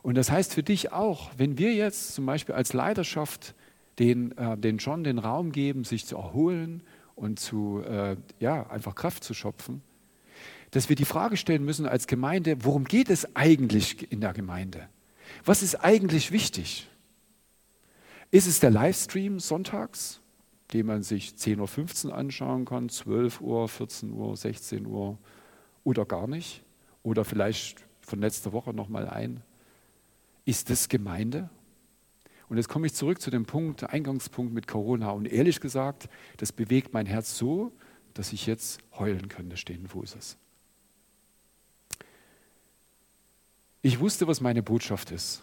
Und 0.01 0.15
das 0.15 0.31
heißt 0.31 0.53
für 0.53 0.63
dich 0.63 0.91
auch, 0.91 1.31
wenn 1.37 1.57
wir 1.57 1.73
jetzt 1.73 2.13
zum 2.13 2.25
Beispiel 2.25 2.55
als 2.55 2.73
Leidenschaft 2.73 3.55
den, 3.99 4.37
äh, 4.37 4.57
den 4.57 4.77
John 4.77 5.03
den 5.03 5.19
Raum 5.19 5.51
geben, 5.51 5.83
sich 5.83 6.05
zu 6.05 6.17
erholen 6.17 6.83
und 7.15 7.39
zu, 7.39 7.81
äh, 7.81 8.17
ja, 8.39 8.69
einfach 8.69 8.95
Kraft 8.95 9.23
zu 9.23 9.33
schöpfen, 9.33 9.81
dass 10.71 10.89
wir 10.89 10.95
die 10.95 11.05
Frage 11.05 11.37
stellen 11.37 11.63
müssen 11.63 11.85
als 11.85 12.07
Gemeinde, 12.07 12.57
worum 12.63 12.85
geht 12.85 13.09
es 13.09 13.35
eigentlich 13.35 14.11
in 14.11 14.21
der 14.21 14.33
Gemeinde? 14.33 14.89
Was 15.45 15.61
ist 15.61 15.75
eigentlich 15.75 16.31
wichtig? 16.31 16.89
Ist 18.31 18.47
es 18.47 18.59
der 18.59 18.71
Livestream 18.71 19.39
sonntags, 19.39 20.19
den 20.73 20.87
man 20.87 21.03
sich 21.03 21.33
10.15 21.33 22.07
Uhr 22.07 22.15
anschauen 22.15 22.65
kann, 22.65 22.89
12 22.89 23.41
Uhr, 23.41 23.69
14 23.69 24.11
Uhr, 24.11 24.35
16 24.35 24.87
Uhr 24.87 25.19
oder 25.83 26.05
gar 26.05 26.27
nicht? 26.27 26.63
Oder 27.03 27.25
vielleicht 27.25 27.85
von 28.01 28.19
letzter 28.19 28.53
Woche 28.53 28.73
nochmal 28.73 29.07
ein? 29.07 29.41
Ist 30.45 30.71
das 30.71 30.89
Gemeinde? 30.89 31.49
Und 32.49 32.57
jetzt 32.57 32.69
komme 32.69 32.87
ich 32.87 32.93
zurück 32.93 33.21
zu 33.21 33.31
dem 33.31 33.45
Punkt, 33.45 33.83
Eingangspunkt 33.83 34.53
mit 34.53 34.67
Corona. 34.67 35.11
Und 35.11 35.25
ehrlich 35.25 35.59
gesagt, 35.59 36.09
das 36.37 36.51
bewegt 36.51 36.93
mein 36.93 37.05
Herz 37.05 37.37
so, 37.37 37.71
dass 38.13 38.33
ich 38.33 38.45
jetzt 38.45 38.79
heulen 38.97 39.29
könnte, 39.29 39.57
stehen 39.57 39.87
Fußes. 39.87 40.37
Ich 43.81 43.99
wusste, 43.99 44.27
was 44.27 44.39
meine 44.39 44.63
Botschaft 44.63 45.11
ist. 45.11 45.41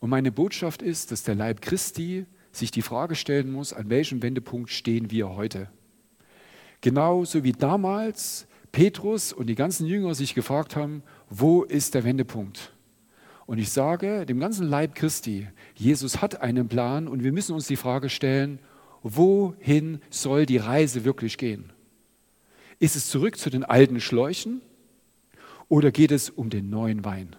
Und 0.00 0.10
meine 0.10 0.32
Botschaft 0.32 0.82
ist, 0.82 1.10
dass 1.10 1.22
der 1.22 1.34
Leib 1.34 1.60
Christi 1.60 2.26
sich 2.52 2.70
die 2.70 2.82
Frage 2.82 3.14
stellen 3.14 3.50
muss, 3.50 3.72
an 3.72 3.90
welchem 3.90 4.22
Wendepunkt 4.22 4.70
stehen 4.70 5.10
wir 5.10 5.30
heute. 5.30 5.68
Genauso 6.80 7.42
wie 7.44 7.52
damals 7.52 8.46
Petrus 8.72 9.32
und 9.32 9.46
die 9.48 9.54
ganzen 9.54 9.86
Jünger 9.86 10.14
sich 10.14 10.34
gefragt 10.34 10.76
haben, 10.76 11.02
wo 11.28 11.64
ist 11.64 11.94
der 11.94 12.04
Wendepunkt? 12.04 12.72
Und 13.48 13.56
ich 13.56 13.70
sage 13.70 14.26
dem 14.26 14.40
ganzen 14.40 14.68
Leib 14.68 14.94
Christi, 14.94 15.48
Jesus 15.74 16.20
hat 16.20 16.42
einen 16.42 16.68
Plan 16.68 17.08
und 17.08 17.24
wir 17.24 17.32
müssen 17.32 17.54
uns 17.54 17.66
die 17.66 17.76
Frage 17.76 18.10
stellen, 18.10 18.58
wohin 19.02 20.02
soll 20.10 20.44
die 20.44 20.58
Reise 20.58 21.06
wirklich 21.06 21.38
gehen? 21.38 21.72
Ist 22.78 22.94
es 22.94 23.08
zurück 23.08 23.38
zu 23.38 23.48
den 23.48 23.64
alten 23.64 24.00
Schläuchen 24.00 24.60
oder 25.66 25.90
geht 25.90 26.10
es 26.10 26.28
um 26.28 26.50
den 26.50 26.68
neuen 26.68 27.06
Wein? 27.06 27.36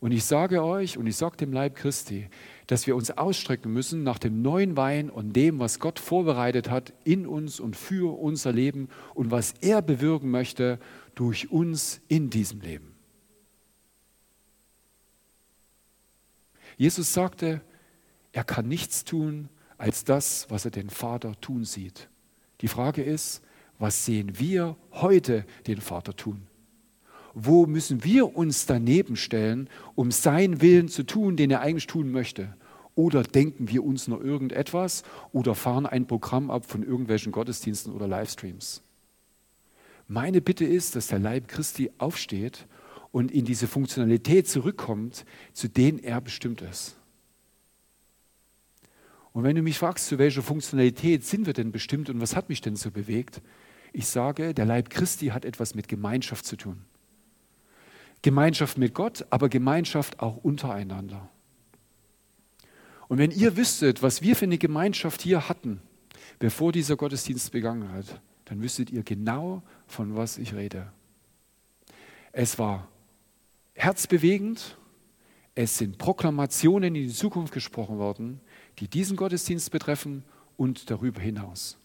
Und 0.00 0.10
ich 0.10 0.24
sage 0.24 0.64
euch 0.64 0.98
und 0.98 1.06
ich 1.06 1.14
sage 1.14 1.36
dem 1.36 1.52
Leib 1.52 1.76
Christi, 1.76 2.28
dass 2.66 2.88
wir 2.88 2.96
uns 2.96 3.12
ausstrecken 3.12 3.72
müssen 3.72 4.02
nach 4.02 4.18
dem 4.18 4.42
neuen 4.42 4.76
Wein 4.76 5.08
und 5.08 5.36
dem, 5.36 5.60
was 5.60 5.78
Gott 5.78 6.00
vorbereitet 6.00 6.68
hat 6.68 6.92
in 7.04 7.28
uns 7.28 7.60
und 7.60 7.76
für 7.76 8.18
unser 8.18 8.50
Leben 8.50 8.88
und 9.14 9.30
was 9.30 9.54
er 9.60 9.82
bewirken 9.82 10.32
möchte 10.32 10.80
durch 11.14 11.52
uns 11.52 12.00
in 12.08 12.28
diesem 12.28 12.60
Leben. 12.60 12.89
Jesus 16.80 17.12
sagte, 17.12 17.60
er 18.32 18.42
kann 18.42 18.66
nichts 18.66 19.04
tun 19.04 19.50
als 19.76 20.04
das, 20.04 20.46
was 20.48 20.64
er 20.64 20.70
den 20.70 20.88
Vater 20.88 21.38
tun 21.42 21.66
sieht. 21.66 22.08
Die 22.62 22.68
Frage 22.68 23.02
ist, 23.02 23.42
was 23.78 24.06
sehen 24.06 24.38
wir 24.38 24.76
heute 24.92 25.44
den 25.66 25.82
Vater 25.82 26.16
tun? 26.16 26.46
Wo 27.34 27.66
müssen 27.66 28.02
wir 28.02 28.34
uns 28.34 28.64
daneben 28.64 29.16
stellen, 29.16 29.68
um 29.94 30.10
seinen 30.10 30.62
Willen 30.62 30.88
zu 30.88 31.04
tun, 31.04 31.36
den 31.36 31.50
er 31.50 31.60
eigentlich 31.60 31.86
tun 31.86 32.10
möchte? 32.12 32.56
Oder 32.94 33.24
denken 33.24 33.68
wir 33.68 33.84
uns 33.84 34.08
nur 34.08 34.24
irgendetwas 34.24 35.02
oder 35.32 35.54
fahren 35.54 35.84
ein 35.84 36.06
Programm 36.06 36.50
ab 36.50 36.64
von 36.64 36.82
irgendwelchen 36.82 37.30
Gottesdiensten 37.30 37.92
oder 37.92 38.08
Livestreams? 38.08 38.80
Meine 40.08 40.40
Bitte 40.40 40.64
ist, 40.64 40.96
dass 40.96 41.08
der 41.08 41.18
Leib 41.18 41.46
Christi 41.46 41.90
aufsteht 41.98 42.66
und 43.12 43.30
in 43.30 43.44
diese 43.44 43.66
Funktionalität 43.66 44.48
zurückkommt, 44.48 45.24
zu 45.52 45.68
denen 45.68 45.98
er 45.98 46.20
bestimmt 46.20 46.62
ist. 46.62 46.96
Und 49.32 49.44
wenn 49.44 49.56
du 49.56 49.62
mich 49.62 49.78
fragst, 49.78 50.06
zu 50.06 50.18
welcher 50.18 50.42
Funktionalität 50.42 51.24
sind 51.24 51.46
wir 51.46 51.52
denn 51.52 51.72
bestimmt 51.72 52.10
und 52.10 52.20
was 52.20 52.34
hat 52.34 52.48
mich 52.48 52.60
denn 52.60 52.76
so 52.76 52.90
bewegt, 52.90 53.40
ich 53.92 54.06
sage, 54.06 54.54
der 54.54 54.66
Leib 54.66 54.90
Christi 54.90 55.28
hat 55.28 55.44
etwas 55.44 55.74
mit 55.74 55.88
Gemeinschaft 55.88 56.44
zu 56.44 56.56
tun. 56.56 56.84
Gemeinschaft 58.22 58.76
mit 58.78 58.94
Gott, 58.94 59.24
aber 59.30 59.48
Gemeinschaft 59.48 60.20
auch 60.20 60.36
untereinander. 60.36 61.28
Und 63.08 63.18
wenn 63.18 63.30
ihr 63.30 63.56
wüsstet, 63.56 64.02
was 64.02 64.22
wir 64.22 64.36
für 64.36 64.44
eine 64.44 64.58
Gemeinschaft 64.58 65.22
hier 65.22 65.48
hatten, 65.48 65.80
bevor 66.38 66.70
dieser 66.70 66.96
Gottesdienst 66.96 67.50
begangen 67.50 67.90
hat, 67.92 68.20
dann 68.44 68.62
wüsstet 68.62 68.90
ihr 68.90 69.02
genau, 69.02 69.62
von 69.86 70.16
was 70.16 70.38
ich 70.38 70.54
rede. 70.54 70.92
Es 72.32 72.58
war 72.58 72.88
herzbewegend, 73.80 74.76
es 75.54 75.78
sind 75.78 75.96
Proklamationen 75.96 76.94
in 76.94 77.06
die 77.08 77.12
Zukunft 77.12 77.52
gesprochen 77.52 77.98
worden, 77.98 78.40
die 78.78 78.88
diesen 78.88 79.16
Gottesdienst 79.16 79.70
betreffen 79.70 80.22
und 80.56 80.90
darüber 80.90 81.20
hinaus. 81.20 81.78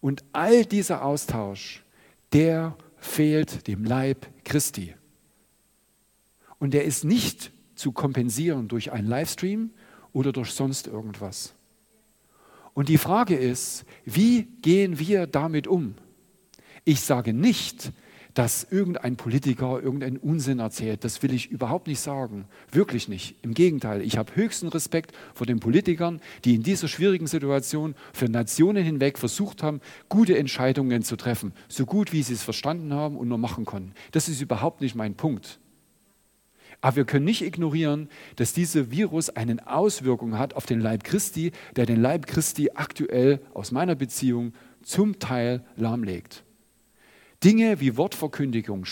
Und 0.00 0.24
all 0.32 0.64
dieser 0.64 1.04
Austausch, 1.04 1.84
der 2.32 2.76
fehlt 2.96 3.66
dem 3.66 3.84
Leib 3.84 4.26
Christi. 4.44 4.94
Und 6.58 6.72
der 6.72 6.84
ist 6.84 7.04
nicht 7.04 7.52
zu 7.74 7.92
kompensieren 7.92 8.68
durch 8.68 8.90
einen 8.90 9.08
Livestream 9.08 9.70
oder 10.12 10.32
durch 10.32 10.52
sonst 10.52 10.86
irgendwas. 10.86 11.54
Und 12.72 12.88
die 12.88 12.98
Frage 12.98 13.36
ist, 13.36 13.84
wie 14.06 14.44
gehen 14.62 14.98
wir 14.98 15.26
damit 15.26 15.66
um? 15.66 15.94
Ich 16.84 17.02
sage 17.02 17.34
nicht, 17.34 17.92
dass 18.34 18.66
irgendein 18.70 19.16
Politiker 19.16 19.80
irgendeinen 19.82 20.16
Unsinn 20.16 20.58
erzählt. 20.58 21.04
Das 21.04 21.22
will 21.22 21.32
ich 21.32 21.50
überhaupt 21.50 21.86
nicht 21.86 22.00
sagen. 22.00 22.46
Wirklich 22.70 23.08
nicht. 23.08 23.36
Im 23.42 23.54
Gegenteil, 23.54 24.02
ich 24.02 24.18
habe 24.18 24.34
höchsten 24.36 24.68
Respekt 24.68 25.12
vor 25.34 25.46
den 25.46 25.60
Politikern, 25.60 26.20
die 26.44 26.54
in 26.54 26.62
dieser 26.62 26.88
schwierigen 26.88 27.26
Situation 27.26 27.94
für 28.12 28.28
Nationen 28.28 28.84
hinweg 28.84 29.18
versucht 29.18 29.62
haben, 29.62 29.80
gute 30.08 30.38
Entscheidungen 30.38 31.02
zu 31.02 31.16
treffen. 31.16 31.52
So 31.68 31.86
gut, 31.86 32.12
wie 32.12 32.22
sie 32.22 32.34
es 32.34 32.42
verstanden 32.42 32.92
haben 32.92 33.16
und 33.16 33.28
nur 33.28 33.38
machen 33.38 33.64
konnten. 33.64 33.92
Das 34.12 34.28
ist 34.28 34.40
überhaupt 34.40 34.80
nicht 34.80 34.94
mein 34.94 35.14
Punkt. 35.14 35.58
Aber 36.80 36.96
wir 36.96 37.04
können 37.04 37.26
nicht 37.26 37.42
ignorieren, 37.42 38.08
dass 38.36 38.54
dieser 38.54 38.90
Virus 38.90 39.28
eine 39.28 39.66
Auswirkung 39.66 40.38
hat 40.38 40.54
auf 40.54 40.64
den 40.64 40.80
Leib 40.80 41.04
Christi, 41.04 41.52
der 41.76 41.84
den 41.84 42.00
Leib 42.00 42.26
Christi 42.26 42.70
aktuell 42.74 43.40
aus 43.52 43.70
meiner 43.70 43.94
Beziehung 43.94 44.54
zum 44.82 45.18
Teil 45.18 45.62
lahmlegt. 45.76 46.44
Dinge 47.42 47.80
wie 47.80 47.96
Wortverkündigung, 47.96 48.84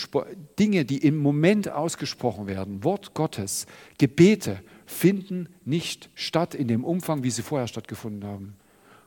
Dinge, 0.57 0.83
die 0.83 0.97
im 0.97 1.17
Moment 1.17 1.69
ausgesprochen 1.69 2.47
werden, 2.47 2.83
Wort 2.83 3.13
Gottes, 3.13 3.67
Gebete 3.99 4.61
finden 4.87 5.49
nicht 5.65 6.09
statt 6.15 6.55
in 6.55 6.67
dem 6.67 6.83
Umfang, 6.83 7.23
wie 7.23 7.29
sie 7.29 7.43
vorher 7.43 7.67
stattgefunden 7.67 8.27
haben. 8.27 8.55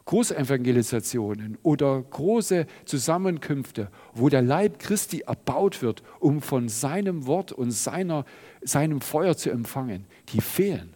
Großevangelisationen 0.05 1.59
oder 1.63 2.03
große 2.03 2.67
Zusammenkünfte, 2.85 3.91
wo 4.15 4.29
der 4.29 4.43
Leib 4.43 4.79
Christi 4.79 5.21
erbaut 5.21 5.83
wird, 5.83 6.03
um 6.21 6.41
von 6.41 6.69
seinem 6.69 7.27
Wort 7.27 7.51
und 7.53 7.73
seiner, 7.73 8.25
seinem 8.63 9.01
Feuer 9.01 9.37
zu 9.37 9.51
empfangen, 9.51 10.07
die 10.33 10.41
fehlen. 10.41 10.95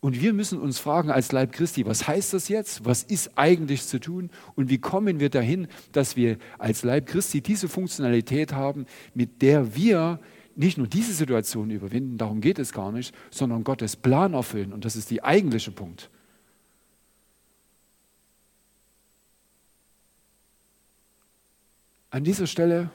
Und 0.00 0.20
wir 0.20 0.32
müssen 0.32 0.60
uns 0.60 0.78
fragen 0.78 1.10
als 1.10 1.32
Leib 1.32 1.52
Christi, 1.52 1.84
was 1.84 2.06
heißt 2.06 2.32
das 2.32 2.48
jetzt? 2.48 2.84
Was 2.84 3.02
ist 3.02 3.36
eigentlich 3.36 3.84
zu 3.84 3.98
tun? 3.98 4.30
Und 4.54 4.70
wie 4.70 4.78
kommen 4.78 5.18
wir 5.18 5.28
dahin, 5.28 5.66
dass 5.90 6.14
wir 6.14 6.38
als 6.58 6.84
Leib 6.84 7.06
Christi 7.06 7.40
diese 7.40 7.68
Funktionalität 7.68 8.52
haben, 8.52 8.86
mit 9.14 9.42
der 9.42 9.74
wir 9.74 10.20
nicht 10.54 10.78
nur 10.78 10.86
diese 10.86 11.12
Situation 11.12 11.70
überwinden, 11.70 12.16
darum 12.16 12.40
geht 12.40 12.58
es 12.58 12.72
gar 12.72 12.92
nicht, 12.92 13.14
sondern 13.30 13.64
Gottes 13.64 13.96
Plan 13.96 14.34
erfüllen. 14.34 14.72
Und 14.72 14.84
das 14.84 14.94
ist 14.94 15.10
der 15.10 15.24
eigentliche 15.24 15.72
Punkt. 15.72 16.10
An 22.10 22.24
dieser 22.24 22.46
Stelle 22.46 22.90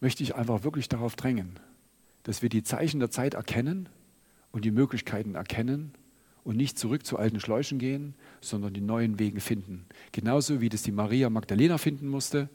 möchte 0.00 0.22
ich 0.22 0.34
einfach 0.34 0.64
wirklich 0.64 0.88
darauf 0.88 1.14
drängen, 1.14 1.60
dass 2.22 2.42
wir 2.42 2.48
die 2.48 2.62
Zeichen 2.62 3.00
der 3.00 3.10
Zeit 3.10 3.34
erkennen 3.34 3.88
und 4.52 4.64
die 4.64 4.70
Möglichkeiten 4.70 5.34
erkennen 5.34 5.92
und 6.44 6.56
nicht 6.56 6.78
zurück 6.78 7.04
zu 7.04 7.18
alten 7.18 7.40
Schläuchen 7.40 7.78
gehen, 7.78 8.14
sondern 8.40 8.72
die 8.72 8.80
neuen 8.80 9.18
Wege 9.18 9.40
finden. 9.40 9.86
Genauso 10.12 10.60
wie 10.60 10.68
das 10.68 10.82
die 10.82 10.92
Maria 10.92 11.30
Magdalena 11.30 11.78
finden 11.78 12.08
musste 12.08 12.48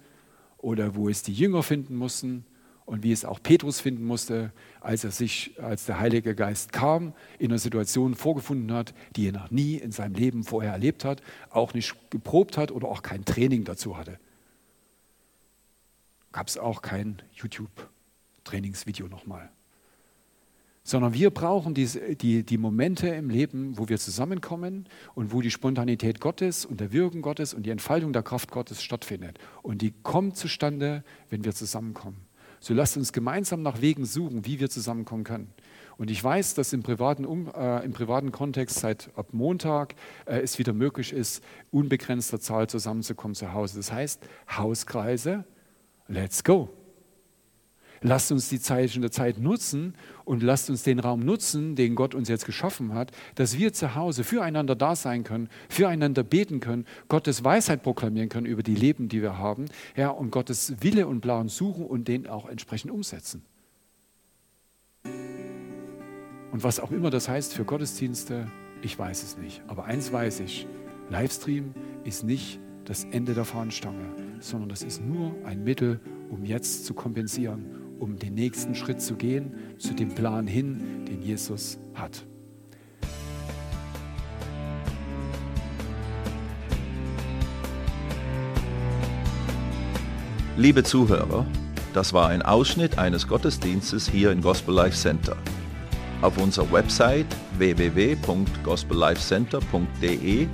oder 0.57 0.95
wo 0.95 1.09
es 1.09 1.23
die 1.23 1.33
Jünger 1.33 1.63
finden 1.63 1.95
mussten 1.95 2.45
und 2.85 3.03
wie 3.03 3.11
es 3.11 3.25
auch 3.25 3.41
Petrus 3.41 3.79
finden 3.79 4.03
musste, 4.03 4.51
als 4.79 5.03
er 5.03 5.11
sich, 5.11 5.59
als 5.59 5.85
der 5.85 5.99
Heilige 5.99 6.35
Geist 6.35 6.71
kam, 6.71 7.13
in 7.39 7.51
einer 7.51 7.57
Situation 7.57 8.15
vorgefunden 8.15 8.71
hat, 8.73 8.93
die 9.15 9.27
er 9.27 9.33
noch 9.33 9.49
nie 9.49 9.75
in 9.75 9.91
seinem 9.91 10.15
Leben 10.15 10.43
vorher 10.43 10.73
erlebt 10.73 11.03
hat, 11.03 11.21
auch 11.49 11.73
nicht 11.73 11.95
geprobt 12.11 12.57
hat 12.57 12.71
oder 12.71 12.87
auch 12.87 13.01
kein 13.01 13.25
Training 13.25 13.63
dazu 13.63 13.97
hatte. 13.97 14.19
Gab 16.31 16.47
es 16.47 16.57
auch 16.57 16.81
kein 16.81 17.21
YouTube-Trainingsvideo 17.33 19.07
nochmal 19.07 19.49
sondern 20.85 21.15
wir 21.15 21.31
brauchen 21.31 21.73
die, 21.73 22.15
die, 22.15 22.43
die 22.43 22.57
Momente 22.59 23.07
im 23.07 23.31
Leben, 23.31 23.77
wo 23.77 23.89
wir 23.89 23.97
zusammenkommen 23.97 24.87
und 25.15 25.33
wo 25.33 25.41
die 25.41 25.49
Spontanität 25.49 26.21
Gottes 26.21 26.63
und 26.63 26.79
der 26.79 26.93
Wirken 26.93 27.23
Gottes 27.23 27.55
und 27.55 27.65
die 27.65 27.71
Entfaltung 27.71 28.13
der 28.13 28.21
Kraft 28.21 28.51
Gottes 28.51 28.83
stattfindet. 28.83 29.39
Und 29.63 29.81
die 29.81 29.95
kommt 30.03 30.37
zustande, 30.37 31.03
wenn 31.31 31.43
wir 31.43 31.53
zusammenkommen. 31.55 32.17
So 32.59 32.75
lasst 32.75 32.97
uns 32.97 33.13
gemeinsam 33.13 33.63
nach 33.63 33.81
Wegen 33.81 34.05
suchen, 34.05 34.45
wie 34.45 34.59
wir 34.59 34.69
zusammenkommen 34.69 35.23
können. 35.23 35.49
Und 35.97 36.11
ich 36.11 36.23
weiß, 36.23 36.53
dass 36.53 36.71
im 36.71 36.83
privaten, 36.83 37.25
um, 37.25 37.49
äh, 37.55 37.83
im 37.83 37.93
privaten 37.93 38.31
Kontext 38.31 38.79
seit 38.79 39.09
ab 39.15 39.29
Montag 39.31 39.95
äh, 40.25 40.39
es 40.39 40.59
wieder 40.59 40.73
möglich 40.73 41.13
ist, 41.13 41.43
unbegrenzter 41.71 42.39
Zahl 42.39 42.67
zusammenzukommen 42.67 43.33
zu 43.33 43.53
Hause. 43.53 43.77
Das 43.77 43.91
heißt, 43.91 44.21
Hauskreise, 44.55 45.45
let's 46.07 46.43
go. 46.43 46.69
Lasst 48.07 48.31
uns 48.31 48.49
die 48.49 48.59
Zeichen 48.59 49.01
der 49.01 49.09
Zeit 49.09 49.39
nutzen 49.39 49.95
und 50.25 50.43
lasst 50.43 50.69
uns 50.69 50.83
den 50.83 50.99
Raum 50.99 51.21
nutzen, 51.21 51.75
den 51.75 51.95
Gott 51.95 52.13
uns 52.13 52.29
jetzt 52.29 52.45
geschaffen 52.45 52.93
hat, 52.93 53.11
dass 53.33 53.57
wir 53.57 53.73
zu 53.73 53.95
Hause 53.95 54.23
füreinander 54.23 54.75
da 54.75 54.95
sein 54.95 55.23
können, 55.23 55.49
füreinander 55.69 56.23
beten 56.23 56.59
können, 56.59 56.85
Gottes 57.07 57.43
Weisheit 57.43 57.81
proklamieren 57.81 58.29
können 58.29 58.45
über 58.45 58.61
die 58.61 58.75
Leben, 58.75 59.09
die 59.09 59.23
wir 59.23 59.39
haben, 59.39 59.65
ja, 59.95 60.09
und 60.09 60.29
Gottes 60.29 60.75
Wille 60.81 61.07
und 61.07 61.21
Plan 61.21 61.49
suchen 61.49 61.83
und 61.83 62.07
den 62.07 62.27
auch 62.27 62.47
entsprechend 62.47 62.91
umsetzen. 62.91 63.41
Und 65.03 66.63
was 66.63 66.79
auch 66.79 66.91
immer 66.91 67.09
das 67.09 67.27
heißt 67.27 67.55
für 67.55 67.65
Gottesdienste, 67.65 68.45
ich 68.83 68.99
weiß 68.99 69.23
es 69.23 69.35
nicht. 69.39 69.63
Aber 69.65 69.85
eins 69.85 70.13
weiß 70.13 70.41
ich, 70.41 70.67
Livestream 71.09 71.73
ist 72.03 72.23
nicht 72.23 72.59
das 72.83 73.03
Ende 73.05 73.33
der 73.33 73.45
Fahnenstange, 73.45 74.13
sondern 74.41 74.69
das 74.69 74.83
ist 74.83 75.03
nur 75.03 75.33
ein 75.43 75.63
Mittel, 75.63 75.99
um 76.29 76.45
jetzt 76.45 76.85
zu 76.85 76.93
kompensieren 76.93 77.84
um 77.99 78.17
den 78.17 78.33
nächsten 78.33 78.75
Schritt 78.75 79.01
zu 79.01 79.15
gehen 79.15 79.53
zu 79.77 79.93
dem 79.93 80.09
Plan 80.09 80.47
hin, 80.47 81.05
den 81.07 81.21
Jesus 81.21 81.77
hat. 81.93 82.25
Liebe 90.57 90.83
Zuhörer, 90.83 91.45
das 91.93 92.13
war 92.13 92.29
ein 92.29 92.41
Ausschnitt 92.41 92.97
eines 92.97 93.27
Gottesdienstes 93.27 94.07
hier 94.07 94.31
im 94.31 94.39
Gospel 94.41 94.73
Life 94.73 94.95
Center. 94.95 95.35
Auf 96.21 96.37
unserer 96.37 96.71
Website 96.71 97.25
www.gospellifecenter.de 97.57 100.47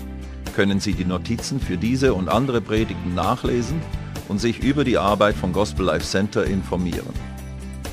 können 0.56 0.80
Sie 0.80 0.94
die 0.94 1.06
Notizen 1.06 1.60
für 1.60 1.78
diese 1.78 2.16
und 2.16 2.30
andere 2.30 2.62
Predigten 2.62 3.14
nachlesen 3.14 3.80
und 4.28 4.40
sich 4.40 4.64
über 4.64 4.84
die 4.84 4.98
Arbeit 4.98 5.36
von 5.36 5.54
Gospel 5.54 5.86
Life 5.86 6.06
Center 6.06 6.46
informieren. 6.46 7.31